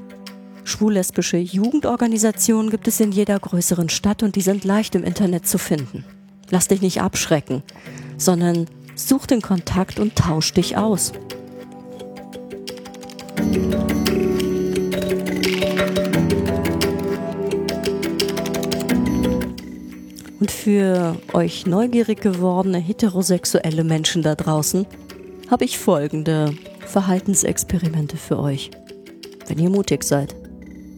Schwul-lesbische 0.63 1.37
Jugendorganisationen 1.37 2.69
gibt 2.69 2.87
es 2.87 2.99
in 2.99 3.11
jeder 3.11 3.37
größeren 3.39 3.89
Stadt 3.89 4.23
und 4.23 4.35
die 4.35 4.41
sind 4.41 4.63
leicht 4.63 4.95
im 4.95 5.03
Internet 5.03 5.47
zu 5.47 5.57
finden. 5.57 6.05
Lass 6.49 6.67
dich 6.67 6.81
nicht 6.81 7.01
abschrecken, 7.01 7.63
sondern 8.17 8.67
such 8.95 9.25
den 9.25 9.41
Kontakt 9.41 9.99
und 9.99 10.15
tausch 10.15 10.53
dich 10.53 10.77
aus. 10.77 11.11
Für 20.71 21.17
euch 21.33 21.65
neugierig 21.65 22.21
gewordene 22.21 22.77
heterosexuelle 22.77 23.83
Menschen 23.83 24.21
da 24.21 24.35
draußen 24.35 24.85
habe 25.49 25.65
ich 25.65 25.77
folgende 25.77 26.55
Verhaltensexperimente 26.85 28.15
für 28.15 28.39
euch. 28.39 28.71
Wenn 29.47 29.59
ihr 29.59 29.69
mutig 29.69 30.05
seid, 30.05 30.33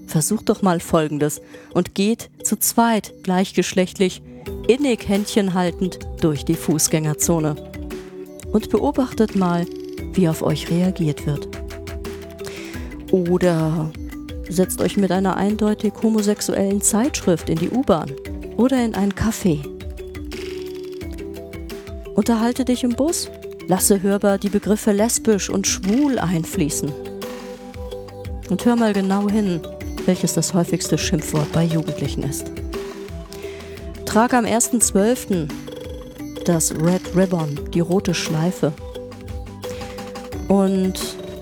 versucht 0.05 0.49
doch 0.49 0.61
mal 0.61 0.79
Folgendes 0.79 1.41
und 1.73 1.95
geht 1.95 2.29
zu 2.43 2.55
zweit 2.57 3.15
gleichgeschlechtlich 3.23 4.21
innig 4.67 5.09
Händchen 5.09 5.55
haltend 5.55 5.97
durch 6.21 6.45
die 6.45 6.53
Fußgängerzone 6.53 7.55
und 8.51 8.69
beobachtet 8.69 9.35
mal, 9.35 9.65
wie 10.13 10.29
auf 10.29 10.43
euch 10.43 10.69
reagiert 10.69 11.25
wird. 11.25 11.47
Oder 13.11 13.91
setzt 14.47 14.81
euch 14.81 14.97
mit 14.97 15.11
einer 15.11 15.35
eindeutig 15.35 15.93
homosexuellen 16.03 16.81
Zeitschrift 16.81 17.49
in 17.49 17.57
die 17.57 17.71
U-Bahn 17.71 18.11
oder 18.57 18.83
in 18.83 18.95
ein 18.95 19.13
Café. 19.13 19.59
Unterhalte 22.15 22.65
dich 22.65 22.83
im 22.83 22.91
Bus, 22.91 23.29
lasse 23.67 24.01
hörbar 24.01 24.37
die 24.37 24.49
Begriffe 24.49 24.91
lesbisch 24.91 25.49
und 25.49 25.67
schwul 25.67 26.19
einfließen. 26.19 26.91
Und 28.49 28.65
hör 28.65 28.75
mal 28.75 28.93
genau 28.93 29.29
hin, 29.29 29.61
welches 30.05 30.33
das 30.33 30.53
häufigste 30.53 30.97
Schimpfwort 30.97 31.51
bei 31.51 31.63
Jugendlichen 31.63 32.23
ist. 32.23 32.51
Trage 34.05 34.37
am 34.37 34.45
1.12. 34.45 35.47
das 36.45 36.71
Red 36.75 37.15
Ribbon, 37.15 37.59
die 37.73 37.79
rote 37.79 38.13
Schleife. 38.13 38.73
Und 40.47 40.99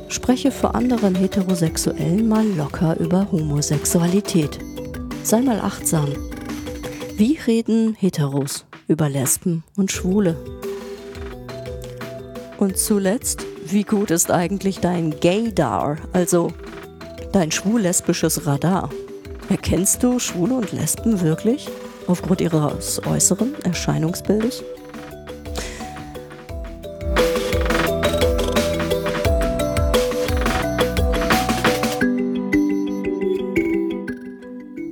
spreche 0.07 0.51
vor 0.51 0.75
anderen 0.75 1.15
Heterosexuellen 1.15 2.27
mal 2.29 2.45
locker 2.47 2.97
über 2.99 3.29
Homosexualität. 3.31 4.57
Sei 5.23 5.41
mal 5.41 5.59
achtsam. 5.59 6.30
Wie 7.21 7.37
reden 7.37 7.93
Heteros 7.93 8.65
über 8.87 9.07
Lesben 9.07 9.63
und 9.77 9.91
Schwule? 9.91 10.35
Und 12.57 12.79
zuletzt, 12.79 13.45
wie 13.63 13.83
gut 13.83 14.09
ist 14.09 14.31
eigentlich 14.31 14.79
dein 14.79 15.19
Gaydar, 15.19 15.97
also 16.13 16.51
dein 17.31 17.51
schwul-lesbisches 17.51 18.47
Radar? 18.47 18.89
Erkennst 19.49 20.01
du 20.01 20.17
Schwule 20.17 20.55
und 20.55 20.71
Lesben 20.71 21.21
wirklich 21.21 21.69
aufgrund 22.07 22.41
ihres 22.41 22.99
äußeren 23.05 23.53
Erscheinungsbildes? 23.65 24.63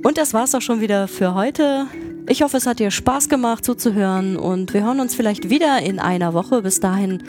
Und 0.04 0.16
das 0.16 0.32
war's 0.32 0.54
auch 0.54 0.62
schon 0.62 0.80
wieder 0.80 1.08
für 1.08 1.34
heute. 1.34 1.88
Ich 2.28 2.42
hoffe, 2.42 2.56
es 2.56 2.66
hat 2.66 2.78
dir 2.78 2.90
Spaß 2.90 3.28
gemacht 3.28 3.64
zuzuhören 3.64 4.36
und 4.36 4.72
wir 4.72 4.84
hören 4.84 5.00
uns 5.00 5.14
vielleicht 5.14 5.50
wieder 5.50 5.82
in 5.82 5.98
einer 5.98 6.34
Woche. 6.34 6.62
Bis 6.62 6.80
dahin 6.80 7.22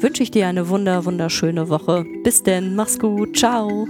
wünsche 0.00 0.22
ich 0.22 0.30
dir 0.30 0.48
eine 0.48 0.68
wunder, 0.68 1.04
wunderschöne 1.04 1.68
Woche. 1.68 2.04
Bis 2.24 2.42
denn, 2.42 2.74
mach's 2.74 2.98
gut, 2.98 3.36
ciao. 3.36 3.86